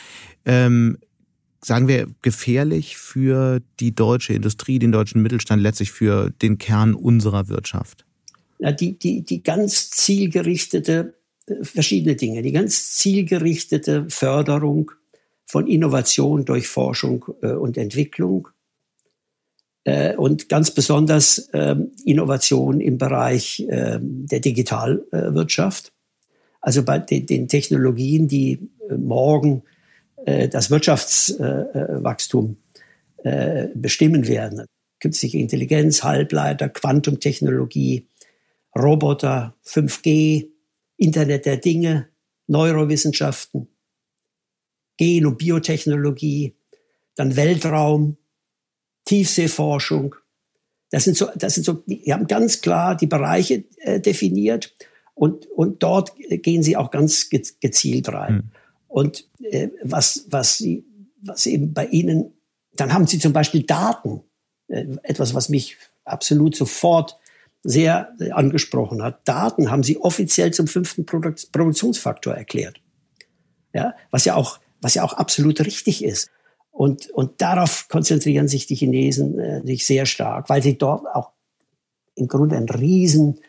[0.45, 0.97] Ähm,
[1.63, 7.49] sagen wir, gefährlich für die deutsche Industrie, den deutschen Mittelstand, letztlich für den Kern unserer
[7.49, 8.05] Wirtschaft?
[8.59, 11.16] Ja, die, die, die ganz zielgerichtete
[11.61, 12.41] verschiedene Dinge.
[12.41, 14.91] Die ganz zielgerichtete Förderung
[15.45, 18.49] von Innovation durch Forschung äh, und Entwicklung
[19.87, 25.93] äh, und ganz besonders äh, Innovation im Bereich ähm, der Digitalwirtschaft.
[26.59, 29.63] also bei den, Technologien, die äh, morgen
[30.51, 32.57] das Wirtschaftswachstum
[33.75, 34.65] bestimmen werden.
[34.99, 38.07] Künstliche Intelligenz, Halbleiter, Quantumtechnologie,
[38.77, 40.49] Roboter, 5G,
[40.97, 42.09] Internet der Dinge,
[42.47, 43.67] Neurowissenschaften,
[44.97, 46.55] Gen- und Biotechnologie,
[47.15, 48.17] dann Weltraum,
[49.05, 50.15] Tiefseeforschung.
[50.89, 54.73] Das sind so, das sind so, die haben ganz klar die Bereiche äh, definiert
[55.13, 58.33] und, und dort gehen sie auch ganz gezielt rein.
[58.35, 58.51] Mhm.
[58.87, 60.85] Und äh, was, was, sie,
[61.21, 62.33] was eben bei ihnen,
[62.73, 64.21] dann haben sie zum Beispiel Daten,
[64.67, 67.17] äh, etwas, was mich absolut sofort
[67.69, 69.27] sehr angesprochen hat.
[69.27, 72.79] Daten haben sie offiziell zum fünften Produkt Produktionsfaktor erklärt.
[73.73, 76.31] Ja, was ja auch, was ja auch absolut richtig ist.
[76.71, 81.31] Und, und darauf konzentrieren sich die Chinesen äh, sich sehr stark, weil sie dort auch
[82.15, 83.41] im Grunde einen riesen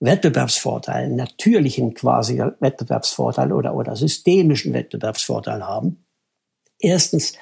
[0.00, 6.06] Wettbewerbsvorteil, einen natürlichen quasi Wettbewerbsvorteil oder, oder systemischen Wettbewerbsvorteil haben.
[6.78, 7.34] Erstens,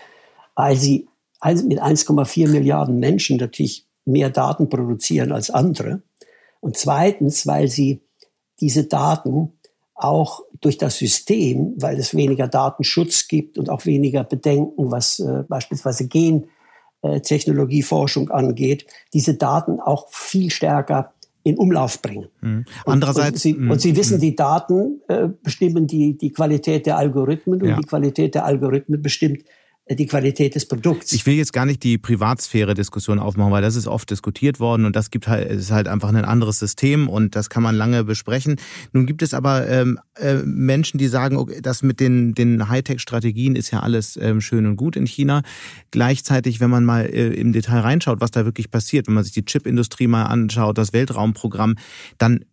[0.57, 1.09] weil sie
[1.45, 6.03] mit 1,4 Milliarden Menschen natürlich mehr Daten produzieren als andere.
[6.65, 8.01] Und zweitens, weil sie
[8.59, 9.53] diese Daten
[9.95, 15.45] auch durch das System, weil es weniger Datenschutz gibt und auch weniger Bedenken, was äh,
[15.47, 22.29] beispielsweise Gentechnologieforschung angeht, diese Daten auch viel stärker in Umlauf bringen.
[22.41, 22.65] Mhm.
[22.87, 24.23] Andererseits und, und, sie, und sie wissen, mhm.
[24.23, 27.77] die Daten äh, bestimmen die die Qualität der Algorithmen und ja.
[27.77, 29.45] die Qualität der Algorithmen bestimmt
[29.91, 31.13] die Qualität des Produkts.
[31.13, 34.97] Ich will jetzt gar nicht die Privatsphäre-Diskussion aufmachen, weil das ist oft diskutiert worden und
[34.97, 38.57] das gibt halt, ist halt einfach ein anderes System und das kann man lange besprechen.
[38.93, 43.57] Nun gibt es aber ähm, äh, Menschen, die sagen, okay, das mit den, den Hightech-Strategien
[43.57, 45.43] ist ja alles ähm, schön und gut in China.
[45.91, 49.35] Gleichzeitig, wenn man mal äh, im Detail reinschaut, was da wirklich passiert, wenn man sich
[49.35, 51.77] die Chipindustrie mal anschaut, das Weltraumprogramm,
[52.17, 52.47] dann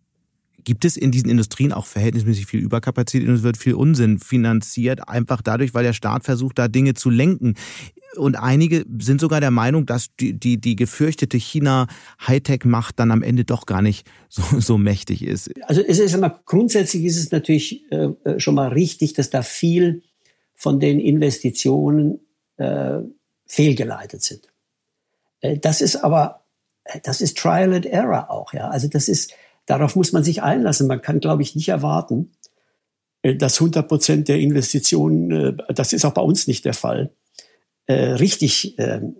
[0.64, 5.08] Gibt es in diesen Industrien auch verhältnismäßig viel Überkapazität und es wird viel Unsinn finanziert,
[5.08, 7.54] einfach dadurch, weil der Staat versucht, da Dinge zu lenken?
[8.16, 13.44] Und einige sind sogar der Meinung, dass die, die, die gefürchtete China-Hightech-Macht dann am Ende
[13.44, 15.50] doch gar nicht so, so mächtig ist.
[15.62, 19.42] Also es ist immer, grundsätzlich ist es natürlich äh, äh schon mal richtig, dass da
[19.42, 20.02] viel
[20.54, 22.20] von den Investitionen
[22.56, 23.00] äh,
[23.46, 24.48] fehlgeleitet sind.
[25.40, 26.44] Äh, das ist aber,
[26.84, 28.68] äh, das ist Trial and Error auch, ja.
[28.68, 29.32] Also das ist,
[29.72, 30.86] Darauf muss man sich einlassen.
[30.86, 32.32] Man kann, glaube ich, nicht erwarten,
[33.22, 37.08] äh, dass 100 Prozent der Investitionen, äh, das ist auch bei uns nicht der Fall,
[37.86, 39.16] äh, richtig ähm,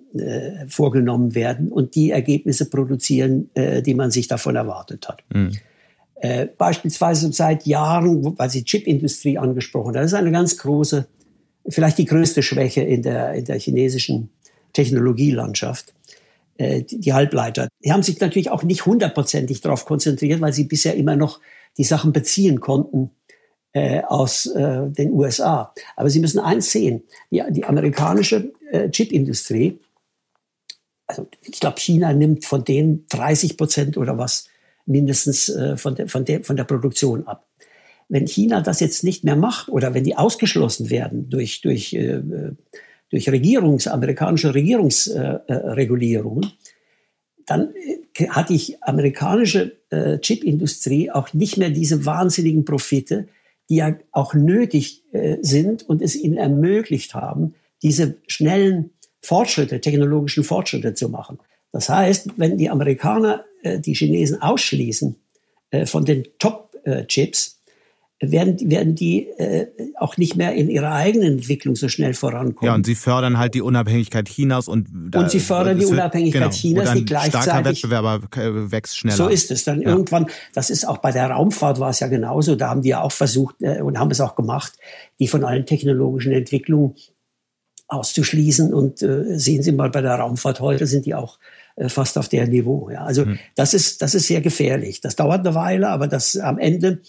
[0.68, 5.24] vorgenommen werden und die Ergebnisse produzieren, die man sich davon erwartet hat.
[5.32, 5.52] Mhm.
[6.58, 11.08] Beispielsweise seit Jahren, weil Sie Chipindustrie angesprochen haben, das ist eine ganz große,
[11.66, 14.28] vielleicht die größte Schwäche in der, in der chinesischen
[14.74, 15.94] Technologielandschaft
[16.62, 17.68] äh, die Halbleiter.
[17.84, 21.40] Die haben sich natürlich auch nicht hundertprozentig darauf konzentriert, weil sie bisher immer noch
[21.76, 23.10] die Sachen beziehen konnten
[23.72, 25.74] äh, aus äh, den USA.
[25.96, 29.78] Aber Sie müssen eins sehen, die, die amerikanische äh, Chipindustrie,
[31.06, 34.48] also ich glaube, China nimmt von denen 30 Prozent oder was
[34.86, 37.46] mindestens äh, von, der, von, der, von der Produktion ab.
[38.08, 42.22] Wenn China das jetzt nicht mehr macht oder wenn die ausgeschlossen werden durch, durch, äh,
[43.12, 46.48] durch Regierungs, amerikanische Regierungsregulierungen, äh,
[47.46, 47.74] dann
[48.16, 53.28] äh, hat die amerikanische äh, Chipindustrie auch nicht mehr diese wahnsinnigen Profite,
[53.68, 60.42] die ja auch nötig äh, sind und es ihnen ermöglicht haben, diese schnellen Fortschritte, technologischen
[60.42, 61.38] Fortschritte zu machen.
[61.70, 65.16] Das heißt, wenn die Amerikaner äh, die Chinesen ausschließen
[65.70, 67.60] äh, von den Top-Chips,
[68.22, 72.66] werden, werden die äh, auch nicht mehr in ihrer eigenen Entwicklung so schnell vorankommen.
[72.66, 76.52] Ja, und sie fördern halt die Unabhängigkeit Chinas und und sie fördern die Unabhängigkeit genau,
[76.52, 79.16] Chinas, die gleichzeitig starker Wettbewerber äh, wächst schneller.
[79.16, 79.88] So ist es dann ja.
[79.88, 80.26] irgendwann.
[80.54, 82.54] Das ist auch bei der Raumfahrt war es ja genauso.
[82.54, 84.74] Da haben wir auch versucht äh, und haben es auch gemacht,
[85.18, 86.94] die von allen technologischen Entwicklungen
[87.88, 88.72] auszuschließen.
[88.72, 91.38] Und äh, sehen Sie mal bei der Raumfahrt heute sind die auch
[91.74, 92.88] äh, fast auf der Niveau.
[92.90, 93.04] Ja.
[93.04, 93.40] Also mhm.
[93.56, 95.00] das ist das ist sehr gefährlich.
[95.00, 97.00] Das dauert eine Weile, aber das am Ende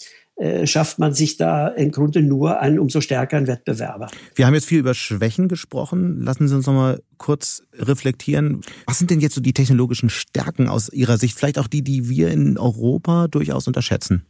[0.63, 4.09] schafft man sich da im Grunde nur einen umso stärkeren Wettbewerber.
[4.33, 6.21] Wir haben jetzt viel über Schwächen gesprochen.
[6.21, 8.61] Lassen Sie uns noch mal kurz reflektieren.
[8.87, 11.37] Was sind denn jetzt so die technologischen Stärken aus Ihrer Sicht?
[11.37, 14.25] Vielleicht auch die, die wir in Europa durchaus unterschätzen?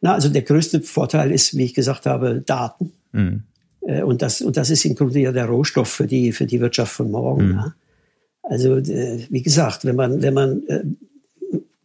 [0.00, 2.92] Na, also der größte Vorteil ist, wie ich gesagt habe, Daten.
[3.12, 3.44] Mhm.
[3.82, 6.60] Äh, und, das, und das ist im Grunde ja der Rohstoff für die, für die
[6.60, 7.48] Wirtschaft von morgen.
[7.48, 7.72] Mhm.
[8.42, 10.62] Also, äh, wie gesagt, wenn man, wenn man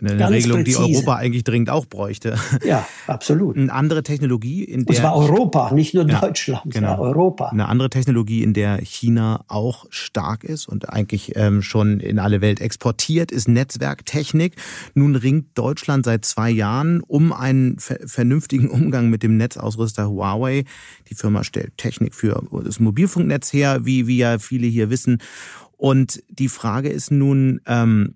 [0.00, 0.84] Eine Ganz Regelung, präzise.
[0.86, 2.36] die Europa eigentlich dringend auch bräuchte.
[2.64, 3.56] Ja, absolut.
[3.56, 4.96] Eine andere Technologie, in der.
[4.96, 6.98] Und zwar Europa, nicht nur ja, Deutschland, genau.
[7.00, 7.48] Europa.
[7.48, 12.40] Eine andere Technologie, in der China auch stark ist und eigentlich ähm, schon in alle
[12.40, 14.56] Welt exportiert, ist Netzwerktechnik.
[14.94, 20.64] Nun ringt Deutschland seit zwei Jahren um einen vernünftigen Umgang mit dem Netzausrüster Huawei.
[21.08, 25.18] Die Firma stellt Technik für das Mobilfunknetz her, wie, wie ja viele hier wissen.
[25.76, 28.14] Und die Frage ist nun, ähm,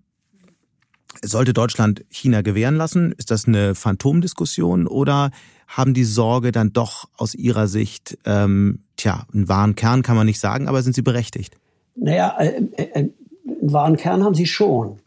[1.23, 3.13] sollte Deutschland China gewähren lassen?
[3.13, 5.31] Ist das eine Phantomdiskussion oder
[5.67, 10.27] haben die Sorge dann doch aus Ihrer Sicht, ähm, tja, einen wahren Kern kann man
[10.27, 11.57] nicht sagen, aber sind sie berechtigt?
[11.95, 14.99] Naja, äh, äh, äh, einen wahren Kern haben sie schon.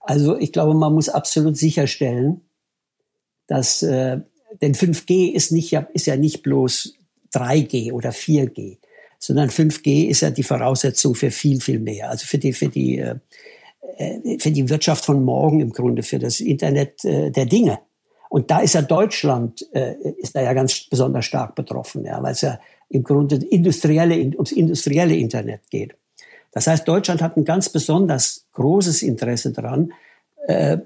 [0.00, 2.40] Also ich glaube, man muss absolut sicherstellen,
[3.46, 4.20] dass, äh,
[4.62, 6.94] denn 5G ist, nicht, ist ja nicht bloß
[7.34, 8.78] 3G oder 4G,
[9.18, 12.10] sondern 5G ist ja die Voraussetzung für viel, viel mehr.
[12.10, 13.04] Also für die, für die
[14.38, 17.78] für die Wirtschaft von morgen im Grunde, für das Internet äh, der Dinge.
[18.28, 22.32] Und da ist ja Deutschland, äh, ist da ja ganz besonders stark betroffen, ja, weil
[22.32, 25.96] es ja im Grunde industrielle, ums industrielle Internet geht.
[26.52, 29.92] Das heißt, Deutschland hat ein ganz besonders großes Interesse daran,
[30.46, 30.78] äh,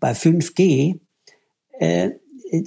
[0.00, 1.00] bei 5G
[1.78, 2.10] äh,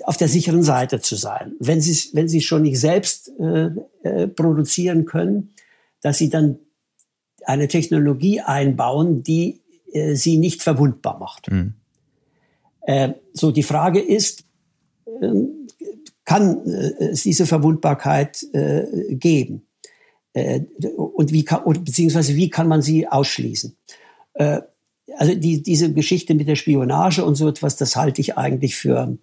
[0.04, 1.54] auf der sicheren Seite zu sein.
[1.60, 3.70] Wenn sie, wenn sie schon nicht selbst äh,
[4.04, 5.54] äh, produzieren können,
[6.02, 6.60] dass sie dann
[7.46, 9.62] eine Technologie einbauen, die
[9.96, 11.50] äh, sie nicht verwundbar macht.
[11.50, 11.74] Mhm.
[12.82, 14.44] Äh, so, die Frage ist,
[15.06, 15.32] äh,
[16.24, 19.68] kann es diese Verwundbarkeit äh, geben?
[20.34, 20.62] Äh,
[20.96, 23.76] und wie kann, oder, beziehungsweise wie kann man sie ausschließen?
[25.18, 29.18] also die, diese Geschichte mit der Spionage und so etwas, das halte ich eigentlich für,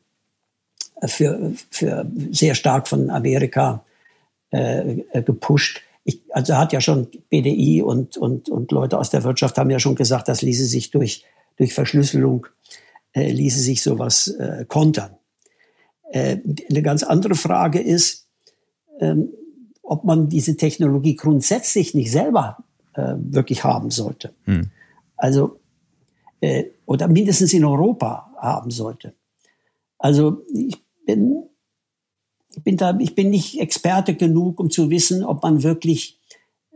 [1.05, 3.85] für, für sehr stark von Amerika
[4.51, 9.71] gepusht ich, also hat ja schon BDI und, und, und Leute aus der Wirtschaft haben
[9.71, 11.25] ja schon gesagt, das ließe sich durch,
[11.57, 12.47] durch Verschlüsselung,
[13.13, 15.17] äh, ließe sich sowas äh, kontern.
[16.11, 16.39] Äh,
[16.69, 18.27] eine ganz andere Frage ist,
[19.01, 19.29] ähm,
[19.83, 24.35] ob man diese Technologie grundsätzlich nicht selber äh, wirklich haben sollte.
[24.45, 24.71] Hm.
[25.17, 25.61] Also,
[26.41, 29.15] äh, oder mindestens in Europa haben sollte.
[29.99, 31.45] Also ich bin
[32.57, 36.21] ich bin da, ich bin nicht Experte genug, um zu wissen, ob man wirklich,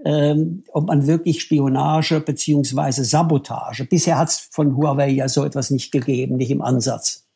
[0.05, 3.85] ähm, ob man wirklich Spionage beziehungsweise Sabotage.
[3.85, 7.27] Bisher hat es von Huawei ja so etwas nicht gegeben, nicht im Ansatz.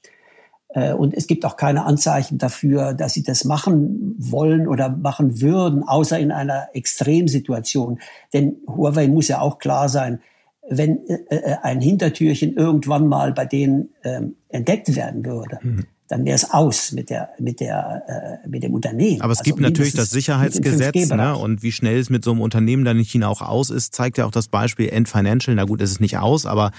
[0.68, 5.40] Äh, und es gibt auch keine Anzeichen dafür, dass sie das machen wollen oder machen
[5.40, 8.00] würden, außer in einer Extremsituation.
[8.32, 10.20] Denn Huawei muss ja auch klar sein,
[10.68, 16.24] wenn äh, äh, ein Hintertürchen irgendwann mal bei denen ähm, entdeckt werden würde, mhm dann
[16.24, 19.20] wäre es aus mit der mit der äh, mit dem Unternehmen.
[19.20, 21.36] Aber es gibt also natürlich das Sicherheitsgesetz, ne?
[21.36, 24.18] Und wie schnell es mit so einem Unternehmen dann in China auch aus ist, zeigt
[24.18, 25.54] ja auch das Beispiel End Financial.
[25.54, 26.72] Na gut, es ist nicht aus, aber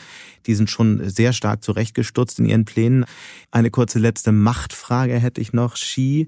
[0.47, 3.05] die sind schon sehr stark zurechtgestutzt in ihren Plänen.
[3.51, 5.75] Eine kurze letzte Machtfrage hätte ich noch.
[5.75, 6.27] Xi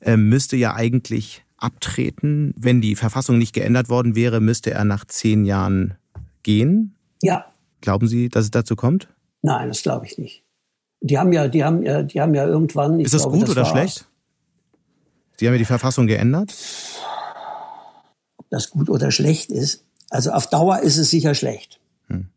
[0.00, 2.54] äh, müsste ja eigentlich abtreten.
[2.56, 5.94] Wenn die Verfassung nicht geändert worden wäre, müsste er nach zehn Jahren
[6.42, 6.96] gehen.
[7.22, 7.46] Ja.
[7.82, 9.06] Glauben Sie, dass es dazu kommt?
[9.42, 10.41] Nein, das glaube ich nicht.
[11.02, 13.00] Die haben ja, die haben ja, die haben ja irgendwann.
[13.00, 14.06] Ist das glaube, gut das oder schlecht?
[15.40, 16.54] Die haben ja die Verfassung geändert.
[18.36, 19.84] Ob das gut oder schlecht ist.
[20.10, 21.80] Also auf Dauer ist es sicher schlecht.
[22.06, 22.28] Hm.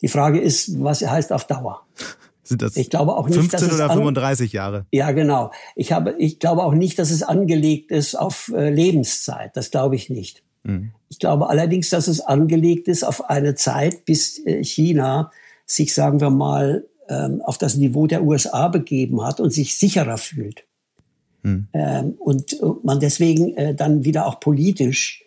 [0.00, 1.82] Die Frage ist, was heißt auf Dauer?
[2.42, 4.84] Sind das ich glaube auch nicht, 15 oder 35 Jahre?
[4.90, 5.50] Ja, genau.
[5.76, 9.56] Ich, habe, ich glaube auch nicht, dass es angelegt ist auf äh, Lebenszeit.
[9.56, 10.42] Das glaube ich nicht.
[10.64, 10.92] Hm.
[11.08, 15.30] Ich glaube allerdings, dass es angelegt ist auf eine Zeit, bis äh, China
[15.64, 20.18] sich, sagen wir mal, ähm, auf das Niveau der USA begeben hat und sich sicherer
[20.18, 20.64] fühlt.
[21.42, 21.68] Hm.
[21.72, 25.24] Ähm, und man deswegen äh, dann wieder auch politisch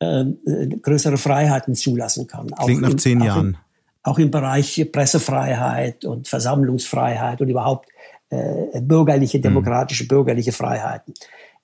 [0.00, 2.48] ähm, äh, größere Freiheiten zulassen kann.
[2.48, 3.56] Klingt nach zehn Jahren.
[4.02, 7.88] Auch im Bereich Pressefreiheit und Versammlungsfreiheit und überhaupt
[8.30, 9.42] äh, bürgerliche, hm.
[9.42, 10.08] demokratische, hm.
[10.08, 11.14] bürgerliche Freiheiten.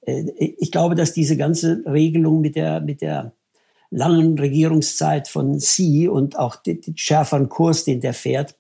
[0.03, 3.33] Äh, ich glaube, dass diese ganze Regelung mit der, mit der
[3.91, 8.57] langen Regierungszeit von Xi und auch den, den schärferen Kurs, den der fährt,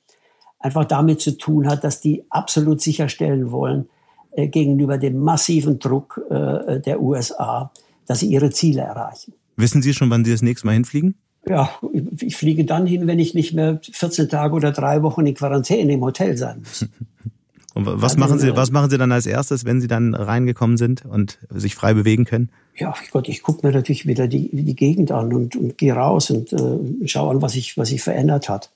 [0.58, 3.88] einfach damit zu tun hat, dass die absolut sicherstellen wollen
[4.32, 7.72] äh, gegenüber dem massiven Druck äh, der USA,
[8.06, 9.34] dass sie ihre Ziele erreichen.
[9.56, 11.14] Wissen Sie schon, wann Sie das nächste Mal hinfliegen?
[11.48, 11.70] Ja,
[12.20, 15.92] ich fliege dann hin, wenn ich nicht mehr 14 Tage oder drei Wochen in Quarantäne
[15.92, 16.86] im Hotel sein muss.
[17.74, 20.14] Und was dann, machen Sie, äh, was machen Sie dann als erstes, wenn Sie dann
[20.14, 22.48] reingekommen sind und sich frei bewegen können?
[22.74, 26.30] Ja, Gott, ich gucke mir natürlich wieder die, die Gegend an und, und gehe raus
[26.30, 28.70] und äh, schaue an, was sich was sich verändert hat.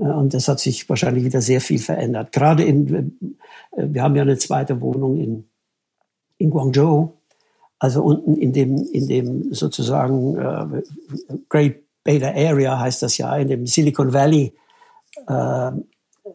[0.00, 2.32] Äh, und das hat sich wahrscheinlich wieder sehr viel verändert.
[2.32, 3.36] Gerade in,
[3.72, 5.44] äh, wir haben ja eine zweite Wohnung in,
[6.38, 7.12] in Guangzhou,
[7.78, 10.82] also unten in dem, in dem sozusagen äh,
[11.48, 14.54] Great Beta Area heißt das ja, in dem Silicon Valley
[15.26, 15.70] äh,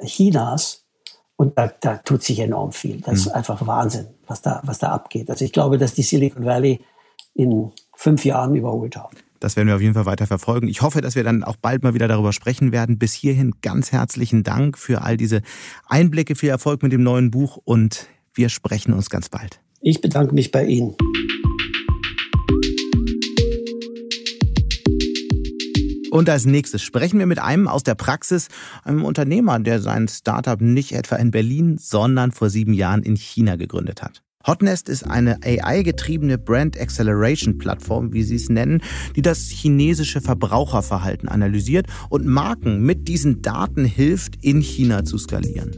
[0.05, 0.83] Chinas.
[1.37, 3.01] Und da, da tut sich enorm viel.
[3.01, 3.33] Das ist mhm.
[3.33, 5.29] einfach Wahnsinn, was da, was da abgeht.
[5.29, 6.79] Also ich glaube, dass die Silicon Valley
[7.33, 9.17] in fünf Jahren überholt haben.
[9.45, 10.67] Das werden wir auf jeden Fall weiter verfolgen.
[10.67, 12.97] Ich hoffe, dass wir dann auch bald mal wieder darüber sprechen werden.
[12.97, 15.43] Bis hierhin ganz herzlichen Dank für all diese
[15.85, 19.59] Einblicke, viel Erfolg mit dem neuen Buch und wir sprechen uns ganz bald.
[19.81, 20.95] Ich bedanke mich bei Ihnen.
[26.09, 28.47] Und als nächstes sprechen wir mit einem aus der Praxis,
[28.83, 33.57] einem Unternehmer, der sein Startup nicht etwa in Berlin, sondern vor sieben Jahren in China
[33.57, 34.24] gegründet hat.
[34.45, 38.81] Hotnest ist eine AI-getriebene Brand Acceleration Plattform, wie sie es nennen,
[39.15, 45.71] die das chinesische Verbraucherverhalten analysiert und Marken mit diesen Daten hilft, in China zu skalieren.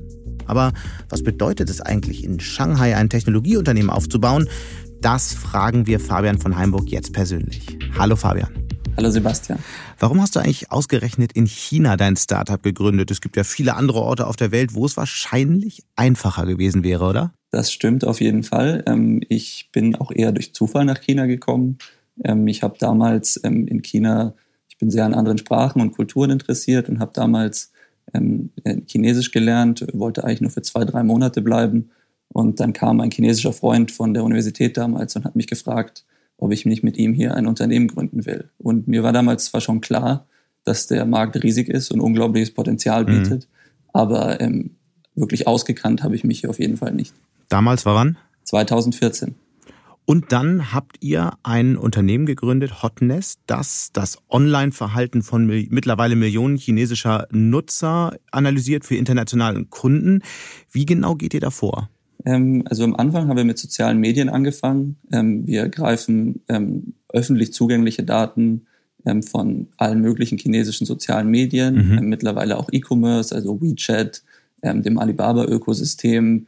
[0.46, 0.74] Aber
[1.10, 4.48] was bedeutet es eigentlich, in Shanghai ein Technologieunternehmen aufzubauen?
[5.02, 7.78] Das fragen wir Fabian von Heimburg jetzt persönlich.
[7.98, 8.67] Hallo Fabian.
[8.98, 9.60] Hallo Sebastian.
[10.00, 13.12] Warum hast du eigentlich ausgerechnet in China dein Startup gegründet?
[13.12, 17.06] Es gibt ja viele andere Orte auf der Welt, wo es wahrscheinlich einfacher gewesen wäre,
[17.06, 17.32] oder?
[17.52, 18.84] Das stimmt auf jeden Fall.
[18.88, 21.78] Ähm, ich bin auch eher durch Zufall nach China gekommen.
[22.24, 24.34] Ähm, ich habe damals ähm, in China,
[24.68, 27.72] ich bin sehr an anderen Sprachen und Kulturen interessiert und habe damals
[28.88, 31.90] Chinesisch gelernt, wollte eigentlich nur für zwei, drei Monate bleiben.
[32.30, 36.06] Und dann kam ein chinesischer Freund von der Universität damals und hat mich gefragt,
[36.38, 38.50] ob ich nicht mit ihm hier ein Unternehmen gründen will.
[38.58, 40.28] Und mir war damals zwar schon klar,
[40.64, 43.08] dass der Markt riesig ist und unglaubliches Potenzial mhm.
[43.08, 43.90] bietet, mhm.
[43.94, 44.72] aber ähm,
[45.16, 47.14] wirklich ausgekannt habe ich mich hier auf jeden Fall nicht.
[47.50, 48.18] Damals war wann?
[48.44, 49.36] 2014.
[50.10, 57.28] Und dann habt ihr ein Unternehmen gegründet, Hotnest, das das Online-Verhalten von mittlerweile Millionen chinesischer
[57.32, 60.22] Nutzer analysiert für internationalen Kunden.
[60.72, 61.90] Wie genau geht ihr da vor?
[62.28, 64.98] Ähm, also am Anfang haben wir mit sozialen Medien angefangen.
[65.14, 68.68] Ähm, wir greifen ähm, öffentlich zugängliche Daten
[69.22, 72.10] von allen möglichen chinesischen sozialen Medien, mhm.
[72.10, 74.22] mittlerweile auch E-Commerce, also WeChat,
[74.62, 76.48] dem Alibaba-Ökosystem,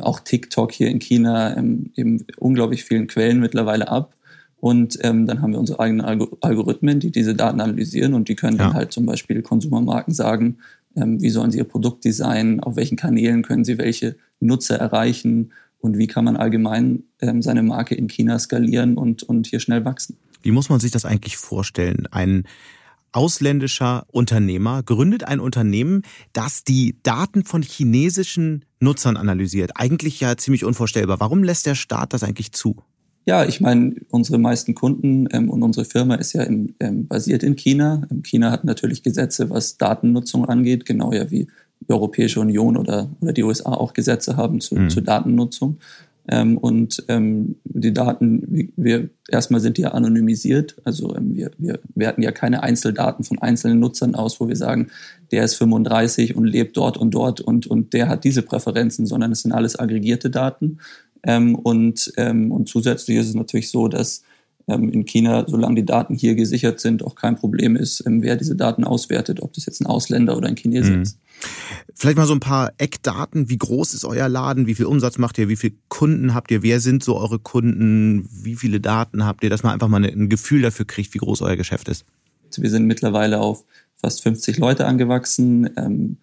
[0.00, 4.14] auch TikTok hier in China, eben unglaublich vielen Quellen mittlerweile ab.
[4.60, 6.04] Und ähm, dann haben wir unsere eigenen
[6.42, 8.64] Algorithmen, die diese Daten analysieren und die können ja.
[8.64, 10.58] dann halt zum Beispiel Konsumermarken sagen,
[10.96, 15.52] ähm, wie sollen sie ihr Produkt designen, auf welchen Kanälen können sie welche Nutzer erreichen
[15.78, 19.84] und wie kann man allgemein ähm, seine Marke in China skalieren und, und hier schnell
[19.84, 20.16] wachsen.
[20.42, 22.06] Wie muss man sich das eigentlich vorstellen?
[22.10, 22.44] Ein
[23.12, 29.72] ausländischer Unternehmer gründet ein Unternehmen, das die Daten von chinesischen Nutzern analysiert.
[29.74, 31.18] Eigentlich ja ziemlich unvorstellbar.
[31.20, 32.76] Warum lässt der Staat das eigentlich zu?
[33.24, 37.42] Ja, ich meine, unsere meisten Kunden ähm, und unsere Firma ist ja im, ähm, basiert
[37.42, 38.06] in China.
[38.10, 41.48] Ähm, China hat natürlich Gesetze, was Datennutzung angeht, genau ja wie
[41.80, 44.90] die Europäische Union oder, oder die USA auch Gesetze haben zu, mhm.
[44.90, 45.78] zur Datennutzung.
[46.28, 50.76] Ähm, und ähm, die Daten, wir erstmal sind die ja anonymisiert.
[50.84, 54.88] Also ähm, wir, wir werten ja keine Einzeldaten von einzelnen Nutzern aus, wo wir sagen,
[55.30, 59.30] der ist 35 und lebt dort und dort und, und der hat diese Präferenzen, sondern
[59.32, 60.78] es sind alles aggregierte Daten.
[61.22, 64.22] Ähm, und, ähm, und zusätzlich ist es natürlich so, dass
[64.66, 68.56] in China, solange die Daten hier gesichert sind, auch kein Problem ist, ähm, wer diese
[68.56, 71.02] Daten auswertet, ob das jetzt ein Ausländer oder ein Chinese mhm.
[71.02, 71.18] ist.
[71.94, 73.48] Vielleicht mal so ein paar Eckdaten.
[73.48, 74.66] Wie groß ist euer Laden?
[74.66, 75.48] Wie viel Umsatz macht ihr?
[75.48, 76.62] Wie viele Kunden habt ihr?
[76.62, 78.28] Wer sind so eure Kunden?
[78.32, 79.50] Wie viele Daten habt ihr?
[79.50, 82.04] Dass man einfach mal ein Gefühl dafür kriegt, wie groß euer Geschäft ist.
[82.56, 83.64] Wir sind mittlerweile auf
[83.96, 85.70] fast 50 Leute angewachsen.
[85.76, 86.16] Ähm,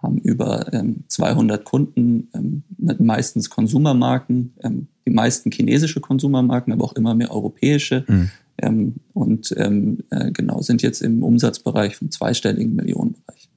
[0.00, 2.62] haben über ähm, 200 Kunden, ähm,
[2.98, 8.04] meistens Konsumermarken, ähm, die meisten chinesische Konsumermarken, aber auch immer mehr europäische.
[8.06, 8.30] Mhm.
[8.60, 13.48] Ähm, und ähm, äh, genau sind jetzt im Umsatzbereich vom zweistelligen Millionenbereich.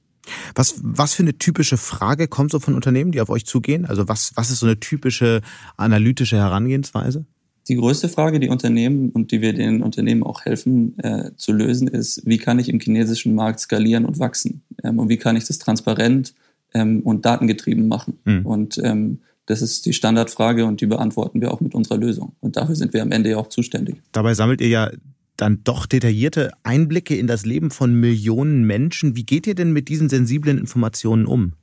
[0.54, 3.84] Was, was für eine typische Frage kommt so von Unternehmen, die auf euch zugehen?
[3.84, 5.40] Also was, was ist so eine typische
[5.76, 7.26] analytische Herangehensweise?
[7.68, 11.88] Die größte Frage, die Unternehmen und die wir den Unternehmen auch helfen äh, zu lösen,
[11.88, 14.62] ist, wie kann ich im chinesischen Markt skalieren und wachsen?
[14.82, 16.34] Ähm, und wie kann ich das transparent
[16.74, 18.18] ähm, und datengetrieben machen?
[18.24, 18.46] Mhm.
[18.46, 22.34] Und ähm, das ist die Standardfrage und die beantworten wir auch mit unserer Lösung.
[22.40, 23.96] Und dafür sind wir am Ende ja auch zuständig.
[24.12, 24.90] Dabei sammelt ihr ja
[25.36, 29.16] dann doch detaillierte Einblicke in das Leben von Millionen Menschen.
[29.16, 31.54] Wie geht ihr denn mit diesen sensiblen Informationen um?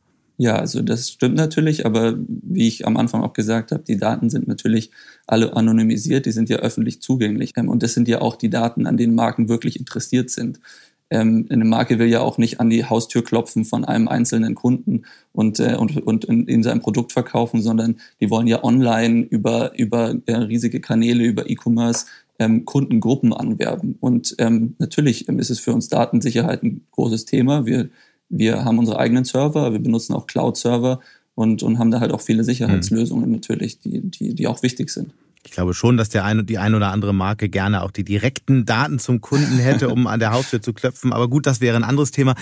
[0.41, 4.29] Ja, also das stimmt natürlich, aber wie ich am Anfang auch gesagt habe, die Daten
[4.29, 4.89] sind natürlich
[5.27, 7.53] alle anonymisiert, die sind ja öffentlich zugänglich.
[7.57, 10.61] Ähm, und das sind ja auch die Daten, an denen Marken wirklich interessiert sind.
[11.09, 15.03] Ähm, eine Marke will ja auch nicht an die Haustür klopfen von einem einzelnen Kunden
[15.33, 19.77] und, äh, und, und in, in sein Produkt verkaufen, sondern die wollen ja online über,
[19.77, 22.05] über äh, riesige Kanäle, über E-Commerce
[22.37, 23.97] ähm, Kundengruppen anwerben.
[23.99, 27.65] Und ähm, natürlich ähm, ist es für uns Datensicherheit ein großes Thema.
[27.65, 27.89] Wir
[28.29, 30.99] wir haben unsere eigenen Server, wir benutzen auch Cloud-Server
[31.35, 33.35] und, und haben da halt auch viele Sicherheitslösungen mhm.
[33.35, 35.13] natürlich, die, die, die auch wichtig sind.
[35.45, 38.65] Ich glaube schon, dass der eine, die ein oder andere Marke gerne auch die direkten
[38.65, 41.13] Daten zum Kunden hätte, um an der Haustür zu klopfen.
[41.13, 42.35] Aber gut, das wäre ein anderes Thema.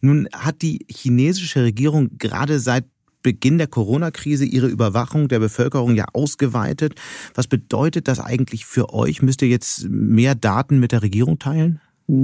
[0.00, 2.84] Nun hat die chinesische Regierung gerade seit
[3.22, 6.94] Beginn der Corona-Krise ihre Überwachung der Bevölkerung ja ausgeweitet.
[7.34, 9.22] Was bedeutet das eigentlich für euch?
[9.22, 11.80] Müsst ihr jetzt mehr Daten mit der Regierung teilen?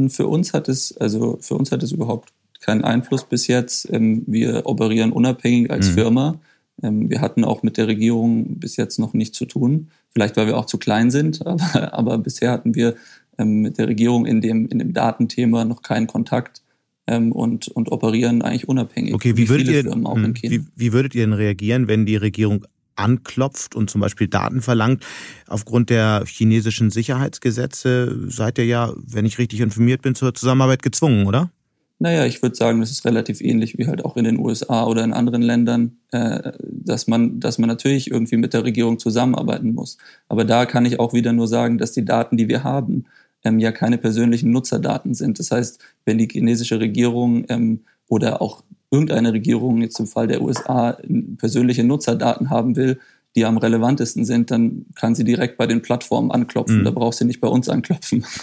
[0.08, 3.88] Für uns hat es, also für uns hat es überhaupt keinen Einfluss bis jetzt.
[3.92, 5.94] Ähm, wir operieren unabhängig als mhm.
[5.94, 6.40] Firma.
[6.82, 9.88] Ähm, wir hatten auch mit der Regierung bis jetzt noch nichts zu tun.
[10.12, 12.96] Vielleicht, weil wir auch zu klein sind, aber, aber bisher hatten wir
[13.38, 16.62] ähm, mit der Regierung in dem, in dem Datenthema noch keinen Kontakt
[17.08, 19.14] und, und operieren eigentlich unabhängig.
[19.14, 22.66] Okay, wie, wie würdet, ihr, hm, wie, wie würdet ihr denn reagieren, wenn die Regierung
[22.96, 25.04] anklopft und zum Beispiel Daten verlangt.
[25.46, 31.26] Aufgrund der chinesischen Sicherheitsgesetze seid ihr ja, wenn ich richtig informiert bin, zur Zusammenarbeit gezwungen,
[31.26, 31.50] oder?
[31.98, 35.02] Naja, ich würde sagen, das ist relativ ähnlich wie halt auch in den USA oder
[35.02, 39.96] in anderen Ländern, äh, dass man, dass man natürlich irgendwie mit der Regierung zusammenarbeiten muss.
[40.28, 43.06] Aber da kann ich auch wieder nur sagen, dass die Daten, die wir haben,
[43.44, 45.38] ähm, ja keine persönlichen Nutzerdaten sind.
[45.38, 50.42] Das heißt, wenn die chinesische Regierung ähm, oder auch irgendeine Regierung jetzt im Fall der
[50.42, 50.98] USA
[51.38, 52.98] persönliche Nutzerdaten haben will,
[53.36, 56.80] die am relevantesten sind, dann kann sie direkt bei den Plattformen anklopfen.
[56.80, 56.84] Mhm.
[56.84, 58.24] Da braucht sie nicht bei uns anklopfen.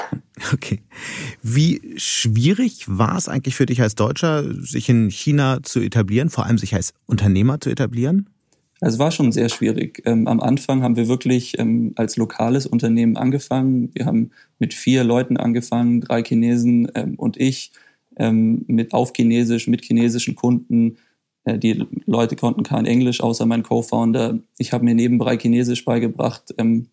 [0.52, 0.80] Okay.
[1.41, 6.46] Wie schwierig war es eigentlich für dich als Deutscher, sich in China zu etablieren, vor
[6.46, 8.28] allem sich als Unternehmer zu etablieren?
[8.82, 10.02] Es war schon sehr schwierig.
[10.06, 13.91] Ähm, am Anfang haben wir wirklich ähm, als lokales Unternehmen angefangen.
[13.94, 17.72] Wir haben mit vier Leuten angefangen, drei Chinesen ähm, und ich,
[18.16, 20.98] mit auf Chinesisch, mit chinesischen Kunden
[21.46, 24.39] die Leute konnten kein Englisch, außer mein Co-Founder.
[24.58, 26.88] Ich habe mir nebenbei Chinesisch beigebracht ähm,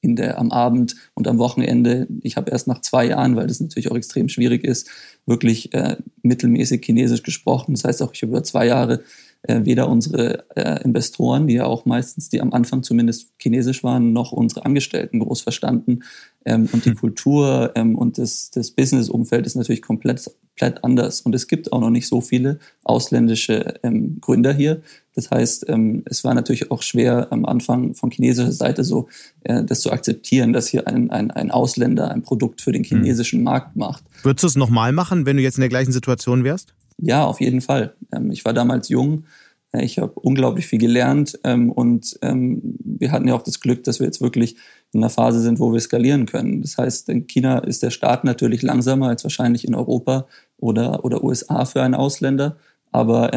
[0.00, 2.06] in der, am Abend und am Wochenende.
[2.22, 4.88] Ich habe erst nach zwei Jahren, weil das natürlich auch extrem schwierig ist,
[5.26, 7.74] wirklich äh, mittelmäßig Chinesisch gesprochen.
[7.74, 9.02] Das heißt auch, ich habe über zwei Jahre
[9.42, 14.12] äh, weder unsere äh, Investoren, die ja auch meistens, die am Anfang zumindest chinesisch waren,
[14.12, 16.00] noch unsere Angestellten groß verstanden.
[16.44, 16.96] Ähm, und die hm.
[16.96, 20.28] Kultur ähm, und das, das Business-Umfeld ist natürlich komplett,
[20.58, 21.20] komplett anders.
[21.20, 24.82] Und es gibt auch noch nicht so viele ausländische ähm, Gründer hier.
[25.14, 29.08] Das heißt, ähm, es war natürlich auch schwer am Anfang von chinesischer Seite so,
[29.44, 32.88] äh, das zu akzeptieren, dass hier ein, ein, ein Ausländer ein Produkt für den hm.
[32.88, 34.02] chinesischen Markt macht.
[34.24, 36.74] Würdest du es nochmal machen, wenn du jetzt in der gleichen Situation wärst?
[37.00, 37.94] Ja, auf jeden Fall.
[38.12, 39.24] Ähm, ich war damals jung.
[39.72, 44.00] Ich habe unglaublich viel gelernt ähm, und ähm, wir hatten ja auch das Glück, dass
[44.00, 44.56] wir jetzt wirklich
[44.92, 46.62] in einer Phase sind, wo wir skalieren können.
[46.62, 50.26] Das heißt, in China ist der Start natürlich langsamer als wahrscheinlich in Europa
[50.56, 52.56] oder, oder USA für einen Ausländer.
[52.90, 53.30] Aber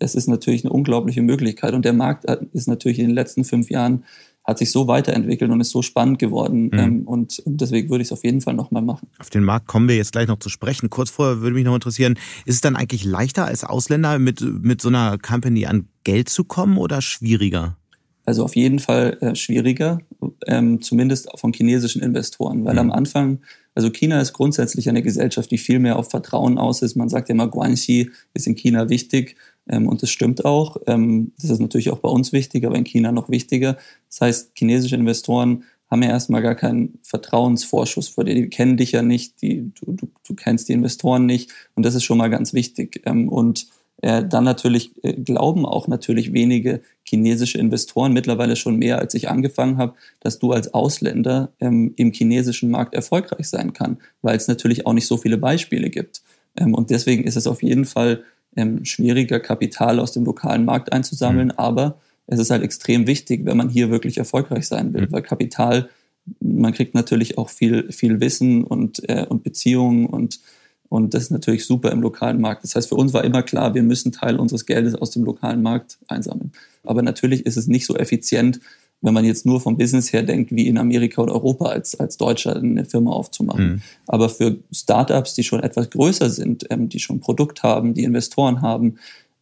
[0.00, 1.74] es ist natürlich eine unglaubliche Möglichkeit.
[1.74, 4.02] Und der Markt ist natürlich in den letzten fünf Jahren
[4.44, 6.70] hat sich so weiterentwickelt und ist so spannend geworden.
[6.72, 6.78] Mhm.
[6.78, 9.08] Ähm, und, und, deswegen würde ich es auf jeden Fall nochmal machen.
[9.18, 10.90] Auf den Markt kommen wir jetzt gleich noch zu sprechen.
[10.90, 14.80] Kurz vorher würde mich noch interessieren, ist es dann eigentlich leichter als Ausländer mit, mit
[14.80, 17.76] so einer Company an Geld zu kommen oder schwieriger?
[18.24, 19.98] Also auf jeden Fall äh, schwieriger,
[20.46, 22.78] ähm, zumindest von chinesischen Investoren, weil mhm.
[22.78, 23.40] am Anfang,
[23.74, 26.96] also China ist grundsätzlich eine Gesellschaft, die viel mehr auf Vertrauen aus ist.
[26.96, 29.36] Man sagt ja immer, Guanxi ist in China wichtig.
[29.70, 30.76] Ähm, und das stimmt auch.
[30.86, 33.78] Ähm, das ist natürlich auch bei uns wichtig, aber in China noch wichtiger.
[34.08, 38.34] Das heißt, chinesische Investoren haben ja erstmal gar keinen Vertrauensvorschuss vor dir.
[38.34, 41.50] Die kennen dich ja nicht, die, du, du, du kennst die Investoren nicht.
[41.74, 43.02] Und das ist schon mal ganz wichtig.
[43.06, 43.66] Ähm, und
[44.02, 49.28] äh, dann natürlich äh, glauben auch natürlich wenige chinesische Investoren mittlerweile schon mehr, als ich
[49.28, 54.86] angefangen habe, dass du als Ausländer im chinesischen Markt erfolgreich sein kann, weil es natürlich
[54.86, 56.22] auch nicht so viele Beispiele gibt.
[56.58, 58.22] Und deswegen ist es auf jeden Fall
[58.56, 61.48] ähm, schwieriger, Kapital aus dem lokalen Markt einzusammeln.
[61.48, 61.58] Mhm.
[61.58, 65.12] Aber es ist halt extrem wichtig, wenn man hier wirklich erfolgreich sein will, mhm.
[65.12, 65.88] weil Kapital,
[66.40, 70.40] man kriegt natürlich auch viel, viel Wissen und, äh, und Beziehungen und
[70.90, 72.64] und das ist natürlich super im lokalen Markt.
[72.64, 75.62] Das heißt, für uns war immer klar, wir müssen Teil unseres Geldes aus dem lokalen
[75.62, 76.50] Markt einsammeln.
[76.82, 78.58] Aber natürlich ist es nicht so effizient,
[79.02, 82.16] wenn man jetzt nur vom Business her denkt, wie in Amerika oder Europa als, als
[82.16, 83.64] Deutscher eine Firma aufzumachen.
[83.64, 83.82] Mhm.
[84.06, 88.04] Aber für Startups, die schon etwas größer sind, ähm, die schon ein Produkt haben, die
[88.04, 88.98] Investoren haben,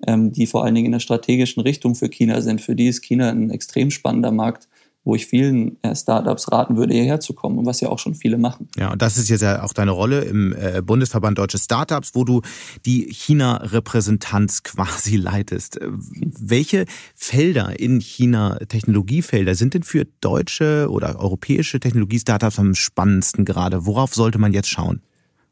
[0.07, 3.03] ähm, die vor allen Dingen in der strategischen Richtung für China sind, für die ist
[3.03, 4.69] China ein extrem spannender Markt,
[5.09, 8.15] wo ich vielen äh, Startups raten würde, hierher zu kommen und was ja auch schon
[8.15, 8.69] viele machen.
[8.77, 12.25] Ja, und das ist jetzt ja auch deine Rolle im äh, Bundesverband Deutsche Startups, wo
[12.25, 12.43] du
[12.85, 15.81] die China-Repräsentanz quasi leitest.
[15.81, 16.85] Äh, welche
[17.15, 23.87] Felder in China, Technologiefelder, sind denn für deutsche oder europäische Technologie-Startups am spannendsten gerade?
[23.87, 25.01] Worauf sollte man jetzt schauen?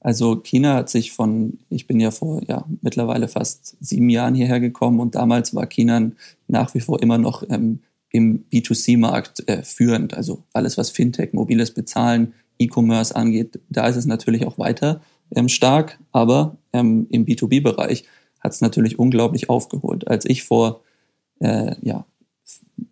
[0.00, 4.60] Also China hat sich von, ich bin ja vor ja, mittlerweile fast sieben Jahren hierher
[4.60, 6.10] gekommen und damals war China
[6.46, 7.80] nach wie vor immer noch ähm,
[8.10, 10.14] im B2C-Markt äh, führend.
[10.14, 15.02] Also alles, was Fintech, mobiles Bezahlen, E-Commerce angeht, da ist es natürlich auch weiter
[15.34, 18.04] ähm, stark, aber ähm, im B2B-Bereich
[18.40, 20.08] hat es natürlich unglaublich aufgeholt.
[20.08, 20.82] Als ich vor,
[21.40, 22.06] äh, ja,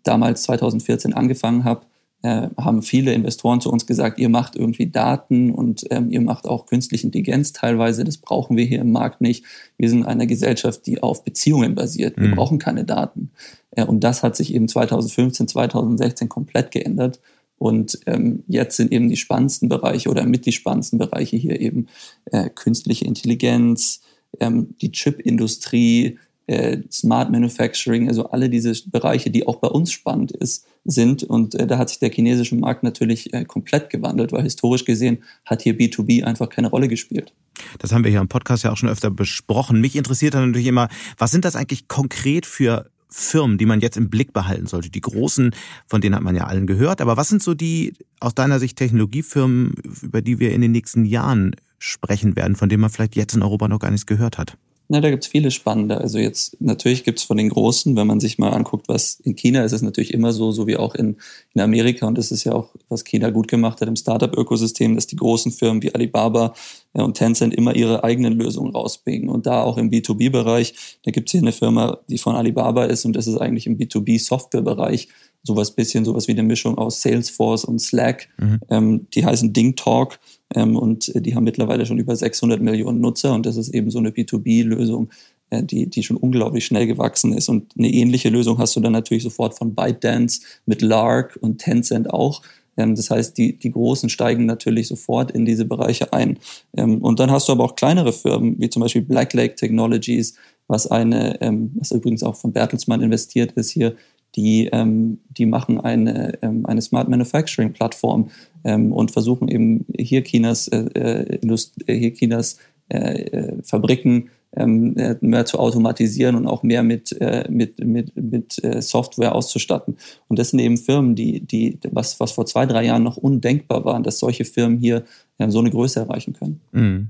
[0.03, 1.87] damals 2014 angefangen habe,
[2.25, 6.47] äh, haben viele Investoren zu uns gesagt, ihr macht irgendwie Daten und ähm, ihr macht
[6.47, 8.03] auch künstliche Intelligenz teilweise.
[8.03, 9.45] Das brauchen wir hier im Markt nicht.
[9.77, 12.17] Wir sind eine Gesellschaft, die auf Beziehungen basiert.
[12.17, 12.35] Wir mhm.
[12.37, 13.31] brauchen keine Daten.
[13.73, 17.21] Äh, und das hat sich eben 2015, 2016 komplett geändert.
[17.59, 21.89] Und ähm, jetzt sind eben die spannendsten Bereiche oder mit die spannendsten Bereiche hier eben
[22.33, 24.01] äh, künstliche Intelligenz,
[24.41, 30.33] ähm, die Chipindustrie, äh, Smart Manufacturing, also alle diese Bereiche, die auch bei uns spannend
[30.33, 31.23] ist, sind.
[31.23, 35.23] Und äh, da hat sich der chinesische Markt natürlich äh, komplett gewandelt, weil historisch gesehen
[35.45, 37.33] hat hier B2B einfach keine Rolle gespielt.
[37.79, 39.81] Das haben wir hier im Podcast ja auch schon öfter besprochen.
[39.81, 43.97] Mich interessiert dann natürlich immer, was sind das eigentlich konkret für Firmen, die man jetzt
[43.97, 44.91] im Blick behalten sollte?
[44.91, 45.55] Die großen,
[45.87, 47.01] von denen hat man ja allen gehört.
[47.01, 51.05] Aber was sind so die aus deiner Sicht Technologiefirmen, über die wir in den nächsten
[51.05, 54.57] Jahren sprechen werden, von denen man vielleicht jetzt in Europa noch gar nichts gehört hat?
[54.89, 55.99] Na, da gibt's viele spannende.
[55.99, 59.61] Also jetzt natürlich gibt's von den Großen, wenn man sich mal anguckt, was in China
[59.61, 61.17] ist, ist es natürlich immer so, so wie auch in,
[61.55, 62.07] in Amerika.
[62.07, 65.53] Und das ist ja auch, was China gut gemacht hat im Startup-Ökosystem, dass die großen
[65.53, 66.53] Firmen wie Alibaba
[66.95, 69.31] ja, und Tencent immer ihre eigenen Lösungen rausbringen.
[69.31, 70.75] Und da auch im B2B-Bereich,
[71.05, 75.09] da gibt's hier eine Firma, die von Alibaba ist und das ist eigentlich im B2B-Software-Bereich
[75.43, 78.29] sowas bisschen, sowas wie eine Mischung aus Salesforce und Slack.
[78.39, 78.61] Mhm.
[78.71, 80.19] Ähm, die heißen Ding Talk
[80.55, 83.99] und äh, die haben mittlerweile schon über 600 Millionen Nutzer und das ist eben so
[83.99, 85.11] eine B2B-Lösung,
[85.51, 87.49] äh, die, die schon unglaublich schnell gewachsen ist.
[87.49, 92.11] Und eine ähnliche Lösung hast du dann natürlich sofort von ByteDance mit Lark und Tencent
[92.11, 92.43] auch.
[92.77, 96.39] Ähm, das heißt, die, die Großen steigen natürlich sofort in diese Bereiche ein.
[96.77, 100.35] Ähm, und dann hast du aber auch kleinere Firmen, wie zum Beispiel Black Lake Technologies,
[100.67, 103.97] was eine, ähm, was übrigens auch von Bertelsmann investiert ist hier,
[104.37, 108.31] die, ähm, die machen eine, ähm, eine Smart Manufacturing Plattform
[108.65, 111.39] ähm, und versuchen eben hier Chinas, äh, äh
[111.87, 112.59] äh, hier Chinas
[112.89, 118.15] äh, äh, Fabriken ähm, äh, mehr zu automatisieren und auch mehr mit, äh, mit, mit,
[118.17, 119.97] mit Software auszustatten.
[120.29, 123.85] Und das sind eben Firmen, die, die, was, was vor zwei, drei Jahren noch undenkbar
[123.85, 125.05] waren, dass solche Firmen hier
[125.39, 126.61] äh, so eine Größe erreichen können.
[126.73, 127.09] Mhm.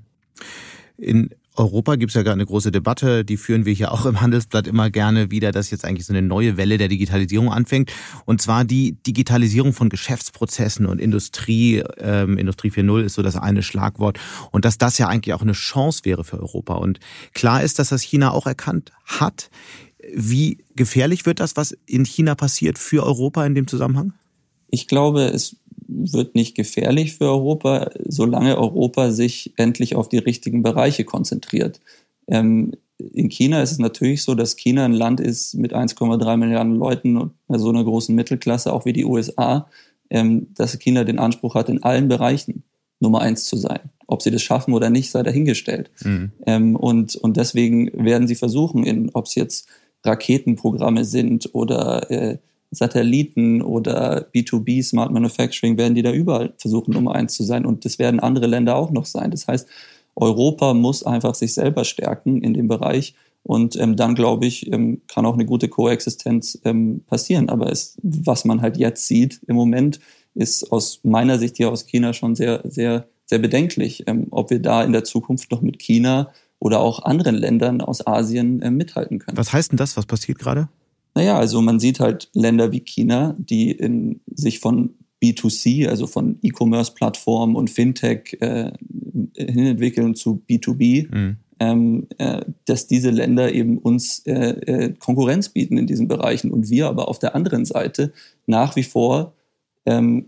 [0.97, 4.21] In Europa gibt es ja gerade eine große Debatte, die führen wir hier auch im
[4.21, 7.93] Handelsblatt immer gerne wieder, dass jetzt eigentlich so eine neue Welle der Digitalisierung anfängt.
[8.25, 11.85] Und zwar die Digitalisierung von Geschäftsprozessen und Industrie.
[11.99, 14.19] Ähm, Industrie 4.0 ist so das eine Schlagwort.
[14.51, 16.75] Und dass das ja eigentlich auch eine Chance wäre für Europa.
[16.75, 16.99] Und
[17.35, 19.49] klar ist, dass das China auch erkannt hat.
[20.13, 24.13] Wie gefährlich wird das, was in China passiert, für Europa in dem Zusammenhang?
[24.69, 25.57] Ich glaube, es
[25.89, 31.81] wird nicht gefährlich für Europa, solange Europa sich endlich auf die richtigen Bereiche konzentriert.
[32.29, 36.77] Ähm, in China ist es natürlich so, dass China ein Land ist mit 1,3 Milliarden
[36.77, 39.69] Leuten und so einer großen Mittelklasse, auch wie die USA,
[40.11, 42.63] ähm, dass China den Anspruch hat, in allen Bereichen
[43.01, 43.91] Nummer eins zu sein.
[44.07, 45.91] Ob sie das schaffen oder nicht, sei dahingestellt.
[46.05, 46.33] Mhm.
[46.47, 49.69] Ähm, und, und deswegen werden sie versuchen, ob es jetzt
[50.05, 52.39] Raketenprogramme sind oder äh,
[52.75, 57.65] Satelliten oder B2B Smart Manufacturing, werden die da überall versuchen, Nummer eins zu sein.
[57.65, 59.31] Und das werden andere Länder auch noch sein.
[59.31, 59.69] Das heißt,
[60.17, 63.15] Europa muss einfach sich selber stärken in dem Bereich.
[63.43, 67.49] Und ähm, dann, glaube ich, ähm, kann auch eine gute Koexistenz ähm, passieren.
[67.51, 70.01] Aber es, was man halt jetzt sieht im Moment,
[70.35, 74.61] ist aus meiner Sicht hier aus China schon sehr, sehr, sehr bedenklich, ähm, ob wir
[74.61, 79.19] da in der Zukunft noch mit China oder auch anderen Ländern aus Asien äh, mithalten
[79.19, 79.37] können.
[79.37, 79.97] Was heißt denn das?
[79.97, 80.69] Was passiert gerade?
[81.15, 86.39] Naja, also man sieht halt Länder wie China, die in, sich von B2C, also von
[86.43, 88.73] E-Commerce-Plattformen und Fintech äh,
[89.37, 91.37] hinentwickeln zu B2B, mhm.
[91.61, 96.69] ähm, äh, dass diese Länder eben uns äh, äh, Konkurrenz bieten in diesen Bereichen und
[96.69, 98.13] wir aber auf der anderen Seite
[98.47, 99.35] nach wie vor
[99.87, 100.27] ähm,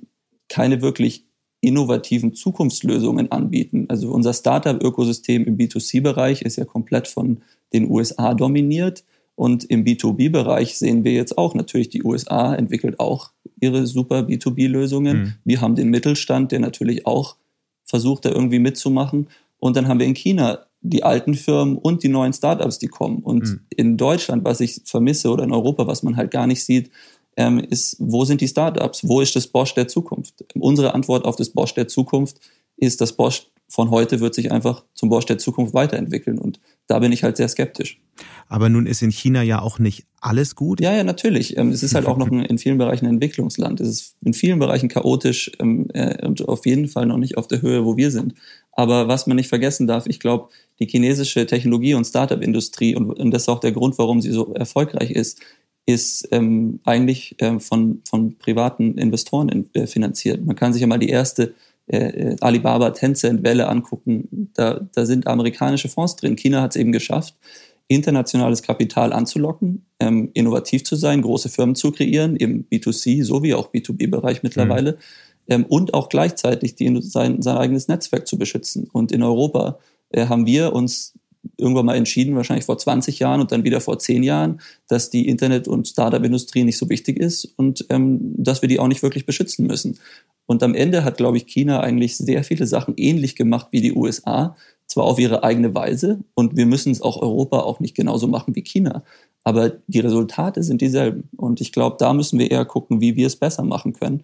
[0.49, 1.27] keine wirklich
[1.61, 3.87] innovativen Zukunftslösungen anbieten.
[3.89, 9.05] Also unser Startup-Ökosystem im B2C-Bereich ist ja komplett von den USA dominiert.
[9.37, 13.31] Und im B2B-Bereich sehen wir jetzt auch natürlich, die USA entwickelt auch
[13.61, 15.19] ihre super B2B-Lösungen.
[15.19, 15.35] Mhm.
[15.45, 17.37] Wir haben den Mittelstand, der natürlich auch
[17.85, 19.29] versucht, da irgendwie mitzumachen.
[19.59, 23.19] Und dann haben wir in China die alten Firmen und die neuen Startups, die kommen.
[23.19, 23.61] Und mhm.
[23.71, 26.91] in Deutschland, was ich vermisse oder in Europa, was man halt gar nicht sieht,
[27.37, 29.07] ähm, ist, wo sind die Startups?
[29.07, 30.45] Wo ist das Bosch der Zukunft?
[30.55, 32.41] Unsere Antwort auf das Bosch der Zukunft
[32.77, 36.39] ist, dass Bosch von heute wird sich einfach zum Bosch der Zukunft weiterentwickeln.
[36.39, 38.01] Und da bin ich halt sehr skeptisch.
[38.49, 40.81] Aber nun ist in China ja auch nicht alles gut.
[40.81, 41.57] Ja, ja, natürlich.
[41.57, 43.81] Ähm, es ist halt auch noch in vielen Bereichen ein Entwicklungsland.
[43.81, 47.49] Es ist in vielen Bereichen chaotisch ähm, äh, und auf jeden Fall noch nicht auf
[47.49, 48.35] der Höhe, wo wir sind.
[48.73, 53.43] Aber was man nicht vergessen darf, ich glaube, die chinesische Technologie- und Startup-Industrie, und, das
[53.43, 55.41] ist auch der Grund, warum sie so erfolgreich ist,
[55.87, 60.45] ist ähm, eigentlich äh, von, von privaten Investoren in, äh, finanziert.
[60.45, 61.55] Man kann sich ja mal die erste
[61.87, 64.51] äh, Alibaba Tencent Welle angucken.
[64.55, 66.37] Da, da sind amerikanische Fonds drin.
[66.37, 67.35] China hat es eben geschafft,
[67.89, 73.73] internationales Kapital anzulocken, ähm, innovativ zu sein, große Firmen zu kreieren, im B2C sowie auch
[73.73, 74.93] B2B-Bereich mittlerweile.
[74.93, 74.97] Mhm.
[75.49, 78.89] Ähm, und auch gleichzeitig die, sein, sein eigenes Netzwerk zu beschützen.
[78.93, 79.79] Und in Europa
[80.11, 81.15] äh, haben wir uns
[81.57, 85.29] irgendwann mal entschieden, wahrscheinlich vor 20 Jahren und dann wieder vor 10 Jahren, dass die
[85.29, 89.27] Internet- und Startup-Industrie nicht so wichtig ist und ähm, dass wir die auch nicht wirklich
[89.27, 89.99] beschützen müssen.
[90.47, 93.93] Und am Ende hat, glaube ich, China eigentlich sehr viele Sachen ähnlich gemacht wie die
[93.93, 98.29] USA, zwar auf ihre eigene Weise und wir müssen es auch Europa auch nicht genauso
[98.29, 99.03] machen wie China.
[99.43, 101.29] Aber die Resultate sind dieselben.
[101.37, 104.23] Und ich glaube, da müssen wir eher gucken, wie wir es besser machen können.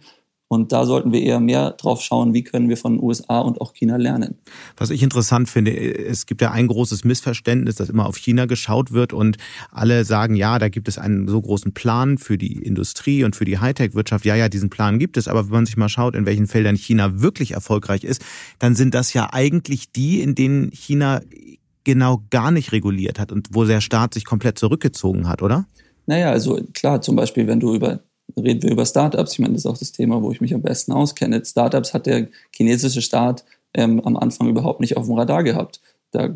[0.52, 3.58] Und da sollten wir eher mehr drauf schauen, wie können wir von den USA und
[3.62, 4.34] auch China lernen.
[4.76, 8.92] Was ich interessant finde, es gibt ja ein großes Missverständnis, dass immer auf China geschaut
[8.92, 9.38] wird und
[9.70, 13.46] alle sagen, ja, da gibt es einen so großen Plan für die Industrie und für
[13.46, 14.26] die Hightech-Wirtschaft.
[14.26, 15.26] Ja, ja, diesen Plan gibt es.
[15.26, 18.20] Aber wenn man sich mal schaut, in welchen Feldern China wirklich erfolgreich ist,
[18.58, 21.22] dann sind das ja eigentlich die, in denen China
[21.84, 25.64] genau gar nicht reguliert hat und wo der Staat sich komplett zurückgezogen hat, oder?
[26.04, 28.00] Naja, also klar, zum Beispiel, wenn du über
[28.36, 29.32] reden wir über Startups.
[29.32, 31.44] Ich meine, das ist auch das Thema, wo ich mich am besten auskenne.
[31.44, 35.80] Startups hat der chinesische Staat ähm, am Anfang überhaupt nicht auf dem Radar gehabt.
[36.12, 36.28] Da,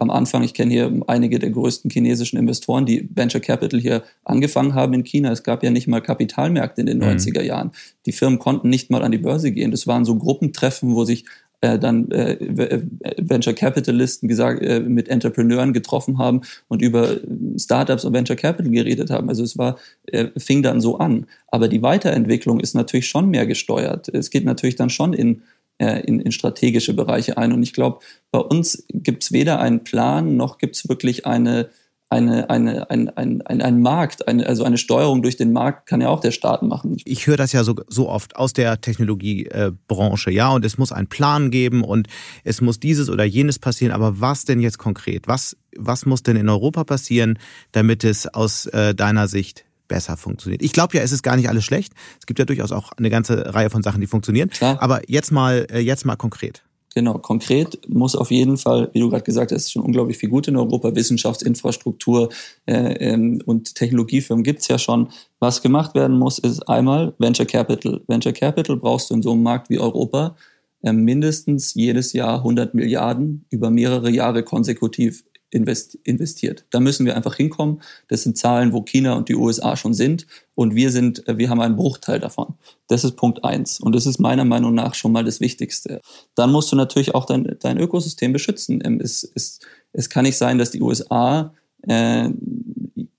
[0.00, 4.74] am Anfang, ich kenne hier einige der größten chinesischen Investoren, die Venture Capital hier angefangen
[4.74, 5.30] haben in China.
[5.30, 7.04] Es gab ja nicht mal Kapitalmärkte in den mhm.
[7.04, 7.70] 90er Jahren.
[8.06, 9.70] Die Firmen konnten nicht mal an die Börse gehen.
[9.70, 11.26] Das waren so Gruppentreffen, wo sich
[11.60, 12.82] äh, dann äh, äh,
[13.18, 17.16] Venture Capitalisten gesagt, äh, mit Entrepreneuren getroffen haben und über
[17.58, 19.28] Startups und Venture Capital geredet haben.
[19.28, 21.26] Also es war, äh, fing dann so an.
[21.48, 24.08] Aber die Weiterentwicklung ist natürlich schon mehr gesteuert.
[24.08, 25.42] Es geht natürlich dann schon in
[25.80, 27.52] äh, in, in strategische Bereiche ein.
[27.52, 28.00] Und ich glaube,
[28.30, 31.70] bei uns gibt es weder einen Plan noch gibt es wirklich eine
[32.10, 36.00] eine, eine, ein, ein, ein, ein Markt, eine, also eine Steuerung durch den Markt kann
[36.00, 36.96] ja auch der Staat machen.
[37.04, 41.06] Ich höre das ja so, so oft aus der Technologiebranche, ja, und es muss einen
[41.06, 42.08] Plan geben und
[42.42, 45.28] es muss dieses oder jenes passieren, aber was denn jetzt konkret?
[45.28, 47.38] Was, was muss denn in Europa passieren,
[47.70, 50.62] damit es aus äh, deiner Sicht besser funktioniert.
[50.62, 51.92] Ich glaube ja, es ist gar nicht alles schlecht.
[52.20, 54.48] Es gibt ja durchaus auch eine ganze Reihe von Sachen, die funktionieren.
[54.48, 54.80] Klar.
[54.80, 56.62] Aber jetzt mal, äh, jetzt mal konkret.
[56.94, 60.48] Genau, konkret muss auf jeden Fall, wie du gerade gesagt hast, schon unglaublich viel gut
[60.48, 60.92] in Europa.
[60.94, 62.30] Wissenschaftsinfrastruktur
[62.66, 65.08] äh, ähm, und Technologiefirmen gibt's ja schon.
[65.38, 68.00] Was gemacht werden muss, ist einmal Venture Capital.
[68.08, 70.34] Venture Capital brauchst du in so einem Markt wie Europa
[70.82, 76.64] äh, mindestens jedes Jahr 100 Milliarden über mehrere Jahre konsekutiv investiert.
[76.70, 77.82] Da müssen wir einfach hinkommen.
[78.08, 81.50] Das sind Zahlen, wo China und die USA schon sind und wir sind, äh, wir
[81.50, 82.54] haben einen Bruchteil davon.
[82.88, 86.00] Das ist Punkt eins und das ist meiner Meinung nach schon mal das Wichtigste.
[86.34, 88.80] Dann musst du natürlich auch dein, dein Ökosystem beschützen.
[88.84, 89.60] Ähm, es, es,
[89.92, 92.30] es kann nicht sein, dass die USA äh,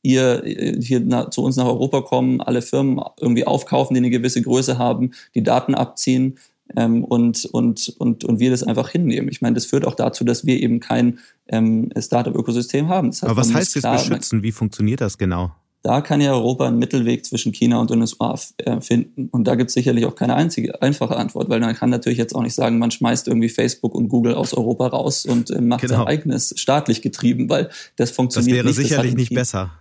[0.04, 0.42] ihr
[0.80, 4.78] hier nach, zu uns nach Europa kommen, alle Firmen irgendwie aufkaufen, die eine gewisse Größe
[4.78, 6.38] haben, die Daten abziehen
[6.76, 9.30] ähm, und, und, und, und wir das einfach hinnehmen.
[9.30, 13.09] Ich meine, das führt auch dazu, dass wir eben kein ähm, Startup-Ökosystem haben.
[13.09, 14.43] Das heißt, Aber was heißt jetzt beschützen?
[14.43, 15.51] Wie funktioniert das genau?
[15.84, 19.30] Da kann ja Europa einen Mittelweg zwischen China und den USA äh, finden.
[19.32, 22.36] Und da gibt es sicherlich auch keine einzige einfache Antwort, weil man kann natürlich jetzt
[22.36, 25.82] auch nicht sagen, man schmeißt irgendwie Facebook und Google aus Europa raus und äh, macht
[25.82, 25.97] genau.
[25.97, 28.69] sein eigenes staatlich getrieben, weil das funktioniert nicht.
[28.69, 28.89] Das wäre nicht.
[28.89, 29.72] sicherlich nicht besser.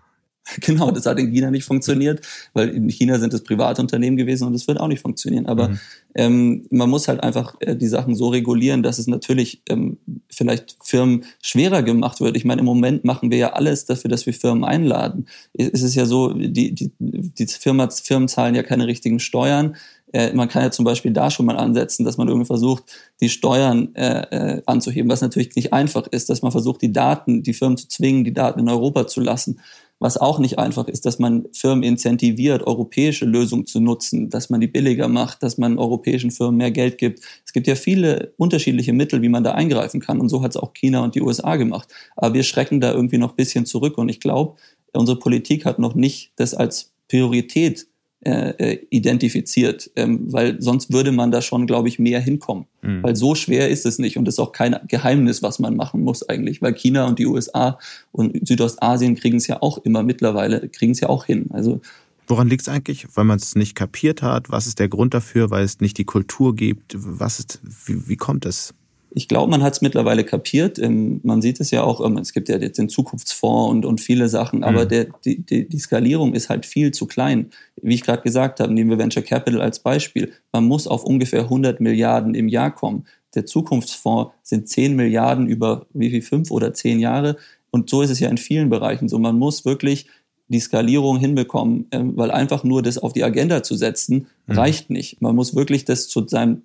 [0.61, 4.47] Genau, das hat in China nicht funktioniert, weil in China sind es private Unternehmen gewesen
[4.47, 5.47] und das wird auch nicht funktionieren.
[5.47, 5.79] Aber mhm.
[6.15, 9.99] ähm, man muss halt einfach äh, die Sachen so regulieren, dass es natürlich ähm,
[10.29, 12.37] vielleicht Firmen schwerer gemacht wird.
[12.37, 15.27] Ich meine, im Moment machen wir ja alles dafür, dass wir Firmen einladen.
[15.55, 19.77] Es ist ja so, die, die, die Firma, Firmen zahlen ja keine richtigen Steuern.
[20.13, 22.85] Äh, man kann ja zum Beispiel da schon mal ansetzen, dass man irgendwie versucht,
[23.21, 27.43] die Steuern äh, äh, anzuheben, was natürlich nicht einfach ist, dass man versucht, die Daten,
[27.43, 29.61] die Firmen zu zwingen, die Daten in Europa zu lassen.
[30.03, 34.59] Was auch nicht einfach ist, dass man Firmen incentiviert, europäische Lösungen zu nutzen, dass man
[34.61, 37.21] die billiger macht, dass man europäischen Firmen mehr Geld gibt.
[37.45, 40.19] Es gibt ja viele unterschiedliche Mittel, wie man da eingreifen kann.
[40.19, 41.93] Und so hat es auch China und die USA gemacht.
[42.17, 43.99] Aber wir schrecken da irgendwie noch ein bisschen zurück.
[43.99, 44.57] Und ich glaube,
[44.95, 47.87] unsere Politik hat noch nicht das als Priorität
[48.23, 52.67] äh, äh, identifiziert, ähm, weil sonst würde man da schon, glaube ich, mehr hinkommen.
[52.83, 53.03] Mhm.
[53.03, 56.03] Weil so schwer ist es nicht und das ist auch kein Geheimnis, was man machen
[56.03, 57.79] muss eigentlich, weil China und die USA
[58.13, 61.47] und Südostasien kriegen es ja auch immer mittlerweile, kriegen es ja auch hin.
[61.55, 61.81] Also
[62.27, 63.07] Woran liegt es eigentlich?
[63.15, 64.51] Weil man es nicht kapiert hat?
[64.51, 65.51] Was ist der Grund dafür?
[65.51, 66.95] Weil es nicht die Kultur gibt?
[66.97, 68.75] Was ist, wie, wie kommt es?
[69.13, 70.79] Ich glaube, man hat es mittlerweile kapiert.
[70.79, 74.01] Ähm, man sieht es ja auch, ähm, es gibt ja jetzt den Zukunftsfonds und, und
[74.01, 74.89] viele Sachen, aber mhm.
[74.89, 77.51] der, die, die, die Skalierung ist halt viel zu klein.
[77.83, 80.33] Wie ich gerade gesagt habe, nehmen wir Venture Capital als Beispiel.
[80.53, 83.07] Man muss auf ungefähr 100 Milliarden im Jahr kommen.
[83.35, 87.37] Der Zukunftsfonds sind 10 Milliarden über wie viel, fünf oder zehn Jahre.
[87.71, 89.19] Und so ist es ja in vielen Bereichen so.
[89.19, 90.07] Man muss wirklich
[90.49, 94.55] die Skalierung hinbekommen, ähm, weil einfach nur das auf die Agenda zu setzen, mhm.
[94.55, 95.23] reicht nicht.
[95.23, 96.63] Man muss wirklich das zu seinem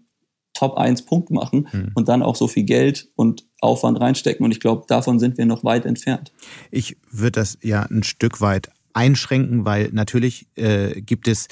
[0.55, 1.91] Top 1 Punkt machen mhm.
[1.93, 4.43] und dann auch so viel Geld und Aufwand reinstecken.
[4.43, 6.33] Und ich glaube, davon sind wir noch weit entfernt.
[6.71, 11.47] Ich würde das ja ein Stück weit einschränken, weil natürlich äh, gibt es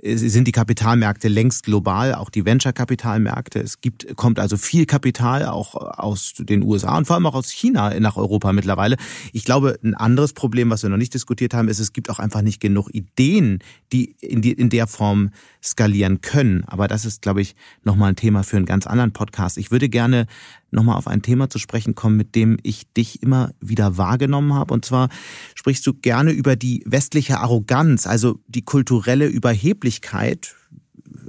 [0.00, 3.60] sind die Kapitalmärkte längst global, auch die Venture-Kapitalmärkte.
[3.60, 7.50] Es gibt, kommt also viel Kapital auch aus den USA und vor allem auch aus
[7.50, 8.96] China nach Europa mittlerweile.
[9.32, 12.20] Ich glaube, ein anderes Problem, was wir noch nicht diskutiert haben, ist, es gibt auch
[12.20, 13.58] einfach nicht genug Ideen,
[13.92, 15.30] die in, die, in der Form
[15.62, 16.64] skalieren können.
[16.66, 19.58] Aber das ist, glaube ich, nochmal ein Thema für einen ganz anderen Podcast.
[19.58, 20.26] Ich würde gerne
[20.70, 24.74] nochmal auf ein Thema zu sprechen kommen, mit dem ich dich immer wieder wahrgenommen habe.
[24.74, 25.08] Und zwar
[25.54, 30.54] sprichst du gerne über die westliche Arroganz, also die kulturelle Überheblichkeit,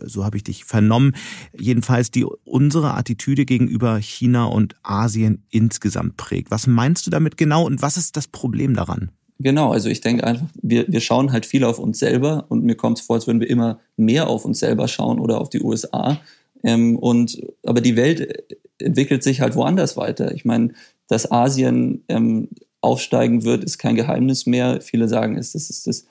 [0.05, 1.13] so habe ich dich vernommen,
[1.57, 6.51] jedenfalls die unsere Attitüde gegenüber China und Asien insgesamt prägt.
[6.51, 9.11] Was meinst du damit genau und was ist das Problem daran?
[9.41, 12.75] Genau, also ich denke einfach, wir, wir schauen halt viel auf uns selber und mir
[12.75, 15.61] kommt es vor, als würden wir immer mehr auf uns selber schauen oder auf die
[15.61, 16.19] USA.
[16.63, 18.45] Ähm, und aber die Welt
[18.79, 20.33] entwickelt sich halt woanders weiter.
[20.33, 20.73] Ich meine,
[21.07, 22.49] dass Asien ähm,
[22.81, 24.81] aufsteigen wird, ist kein Geheimnis mehr.
[24.81, 26.05] Viele sagen, es das ist das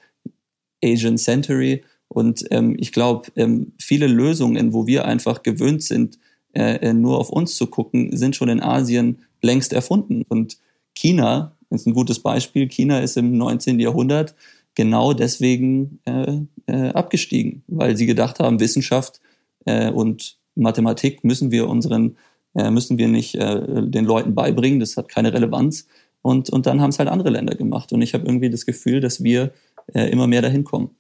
[0.83, 1.83] Asian Century.
[2.09, 6.19] Und ähm, ich glaube, ähm, viele Lösungen, wo wir einfach gewöhnt sind,
[6.55, 10.25] äh, äh, nur auf uns zu gucken, sind schon in Asien längst erfunden.
[10.29, 10.59] Und
[10.95, 12.67] China ist ein gutes Beispiel.
[12.69, 13.79] China ist im 19.
[13.79, 14.35] Jahrhundert
[14.75, 19.21] genau deswegen äh, äh, abgestiegen, weil sie gedacht haben, Wissenschaft
[19.67, 22.17] äh, und Mathematik müssen wir unseren
[22.55, 25.87] äh, müssen wir nicht äh, den Leuten beibringen, das hat keine Relevanz.
[26.23, 27.93] Und, und dann haben es halt andere Länder gemacht.
[27.93, 29.53] Und ich habe irgendwie das Gefühl, dass wir
[29.95, 30.91] äh, immer mehr dahin kommen.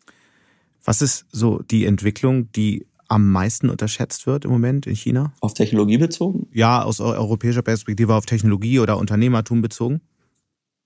[0.84, 5.32] Was ist so die Entwicklung, die am meisten unterschätzt wird im Moment in China?
[5.40, 6.46] Auf Technologie bezogen?
[6.52, 10.00] Ja, aus europäischer Perspektive auf Technologie oder Unternehmertum bezogen?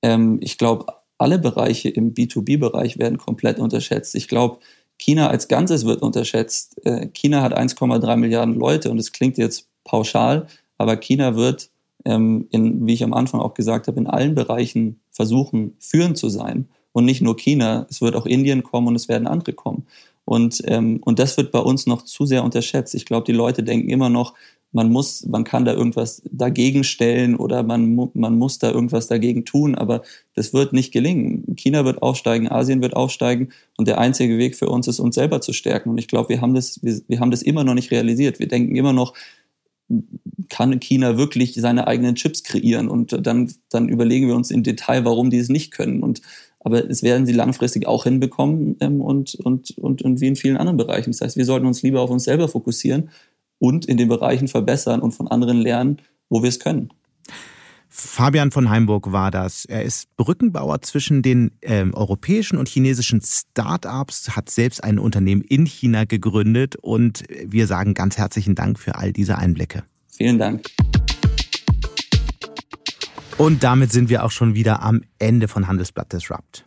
[0.03, 0.87] Ähm, ich glaube,
[1.19, 4.15] alle Bereiche im B2B-Bereich werden komplett unterschätzt.
[4.15, 4.59] Ich glaube,
[5.03, 6.81] China als Ganzes wird unterschätzt.
[6.87, 10.47] Äh, China hat 1,3 Milliarden Leute und es klingt jetzt pauschal,
[10.79, 11.71] aber China wird,
[12.05, 16.29] ähm, in, wie ich am Anfang auch gesagt habe, in allen Bereichen versuchen, führend zu
[16.29, 16.69] sein.
[16.93, 19.87] Und nicht nur China, es wird auch Indien kommen und es werden andere kommen.
[20.25, 22.95] Und, ähm, und das wird bei uns noch zu sehr unterschätzt.
[22.95, 24.35] Ich glaube, die Leute denken immer noch,
[24.73, 29.45] man muss, man kann da irgendwas dagegen stellen oder man, man muss da irgendwas dagegen
[29.45, 30.03] tun, aber
[30.35, 31.45] das wird nicht gelingen.
[31.57, 35.43] China wird aufsteigen, Asien wird aufsteigen und der einzige Weg für uns ist, uns selber
[35.43, 35.91] zu stärken.
[35.91, 38.39] Und ich glaube, wir haben das, wir, wir haben das immer noch nicht realisiert.
[38.39, 39.13] Wir denken immer noch,
[40.49, 42.89] kann China wirklich seine eigenen Chips kreieren?
[42.89, 46.03] Und dann, dann überlegen wir uns im Detail, warum die es nicht können.
[46.03, 46.23] Und
[46.65, 50.57] aber es werden sie langfristig auch hinbekommen ähm, und, und, und, und wie in vielen
[50.57, 51.11] anderen Bereichen.
[51.11, 53.11] Das heißt, wir sollten uns lieber auf uns selber fokussieren
[53.63, 55.99] und in den Bereichen verbessern und von anderen lernen,
[56.29, 56.93] wo wir es können.
[57.89, 59.67] Fabian von Heimburg war das.
[59.67, 65.67] Er ist Brückenbauer zwischen den ähm, europäischen und chinesischen Start-ups, hat selbst ein Unternehmen in
[65.67, 69.85] China gegründet und wir sagen ganz herzlichen Dank für all diese Einblicke.
[70.11, 70.67] Vielen Dank.
[73.39, 76.65] Und damit sind wir auch schon wieder am Ende von Handelsblatt Disrupt.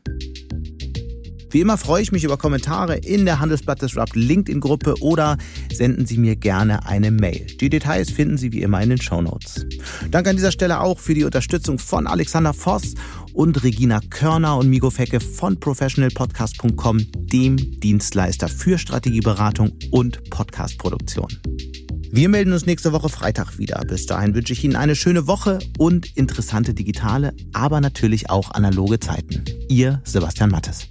[1.55, 5.37] Wie immer freue ich mich über Kommentare in der Handelsblatt Disrupt LinkedIn-Gruppe oder
[5.73, 7.47] senden Sie mir gerne eine Mail.
[7.61, 9.65] Die Details finden Sie wie immer in den Show Notes.
[10.11, 12.95] Danke an dieser Stelle auch für die Unterstützung von Alexander Voss
[13.35, 21.27] und Regina Körner und Migo Fecke von professionalpodcast.com, dem Dienstleister für Strategieberatung und Podcastproduktion.
[22.11, 23.81] Wir melden uns nächste Woche Freitag wieder.
[23.85, 28.99] Bis dahin wünsche ich Ihnen eine schöne Woche und interessante digitale, aber natürlich auch analoge
[28.99, 29.43] Zeiten.
[29.67, 30.87] Ihr Sebastian Mattes.